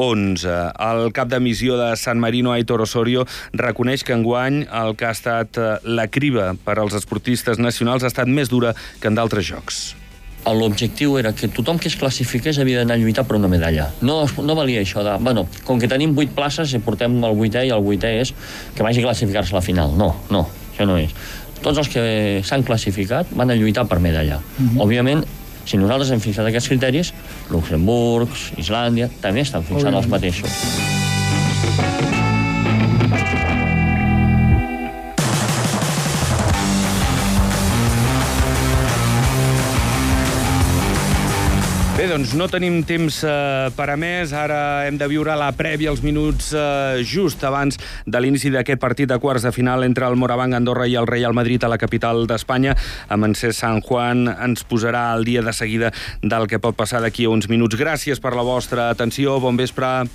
11. 0.00 0.48
El 0.80 1.12
cap 1.12 1.28
de 1.28 1.40
missió 1.44 1.76
de 1.76 1.92
San 2.00 2.18
Marino, 2.18 2.54
Aitor 2.56 2.80
Osorio, 2.80 3.26
reconeix 3.52 4.04
que 4.04 4.16
enguany 4.16 4.62
el 4.64 4.94
que 4.96 5.04
ha 5.04 5.12
estat 5.12 5.58
eh, 5.60 5.72
la 5.84 6.06
criba 6.08 6.54
per 6.64 6.78
als 6.80 6.96
esportistes 6.96 7.60
nacionals 7.60 8.06
ha 8.06 8.08
estat 8.08 8.30
més 8.30 8.48
dura 8.48 8.72
que 9.00 9.10
en 9.10 9.18
d'altres 9.18 9.44
jocs. 9.50 9.80
L'objectiu 10.48 11.18
era 11.20 11.34
que 11.36 11.50
tothom 11.52 11.78
que 11.78 11.90
es 11.90 11.96
classifiqués 12.00 12.58
havia 12.58 12.80
d'anar 12.80 12.96
a 12.96 13.02
lluitar 13.02 13.26
per 13.28 13.36
una 13.36 13.48
medalla. 13.52 13.90
No, 14.00 14.22
no 14.40 14.56
valia 14.56 14.80
això 14.80 15.04
de... 15.04 15.18
Bueno, 15.20 15.44
com 15.68 15.78
que 15.78 15.90
tenim 15.90 16.16
8 16.16 16.32
places, 16.34 16.72
i 16.72 16.80
portem 16.80 17.18
el 17.20 17.36
8è, 17.36 17.66
i 17.68 17.74
el 17.76 17.84
8è 17.84 18.14
és 18.22 18.32
que 18.74 18.86
vagi 18.86 19.04
a 19.04 19.10
classificar-se 19.10 19.52
a 19.52 19.58
la 19.58 19.64
final. 19.66 19.92
No, 20.00 20.14
no, 20.32 20.46
això 20.72 20.88
no 20.88 20.96
és. 20.98 21.12
Tots 21.60 21.82
els 21.82 21.92
que 21.92 22.02
s'han 22.48 22.64
classificat 22.64 23.36
van 23.36 23.52
a 23.52 23.58
lluitar 23.58 23.84
per 23.86 24.00
medalla. 24.00 24.40
Mm 24.40 24.64
-hmm. 24.64 24.80
Òbviament, 24.80 25.24
si 25.70 25.78
nosaltres 25.78 26.10
hem 26.10 26.22
fixat 26.22 26.48
aquests 26.50 26.70
criteris, 26.72 27.12
Luxemburg, 27.54 28.34
Islàndia, 28.58 29.10
també 29.22 29.46
estan 29.46 29.66
fixant 29.66 29.94
els 29.94 30.10
mateixos. 30.10 30.58
Doncs 42.10 42.32
no 42.34 42.48
tenim 42.50 42.80
temps 42.82 43.20
eh, 43.22 43.70
per 43.76 43.86
a 43.92 43.96
més. 44.00 44.32
Ara 44.34 44.88
hem 44.88 44.96
de 44.98 45.06
viure 45.10 45.34
la 45.38 45.52
prèvia, 45.54 45.92
els 45.92 46.02
minuts 46.02 46.50
eh, 46.56 47.02
just 47.06 47.44
abans 47.46 47.78
de 48.06 48.22
l'inici 48.22 48.50
d'aquest 48.50 48.80
partit 48.82 49.10
de 49.10 49.18
quarts 49.22 49.46
de 49.46 49.52
final 49.54 49.86
entre 49.86 50.08
el 50.10 50.18
Moravang 50.18 50.56
Andorra 50.58 50.88
i 50.90 50.96
el 50.98 51.06
Real 51.06 51.36
Madrid 51.36 51.62
a 51.62 51.70
la 51.70 51.78
capital 51.78 52.26
d'Espanya. 52.26 52.74
Amb 53.08 53.30
en 53.30 53.36
Cés 53.38 53.62
San 53.62 53.78
Juan 53.86 54.26
ens 54.32 54.66
posarà 54.66 55.10
el 55.14 55.28
dia 55.28 55.44
de 55.46 55.54
seguida 55.54 55.92
del 56.22 56.48
que 56.50 56.58
pot 56.58 56.74
passar 56.74 57.04
d'aquí 57.04 57.28
a 57.28 57.36
uns 57.36 57.46
minuts. 57.52 57.78
Gràcies 57.78 58.18
per 58.18 58.34
la 58.34 58.46
vostra 58.46 58.90
atenció. 58.90 59.38
Bon 59.38 59.60
vespre. 59.60 60.10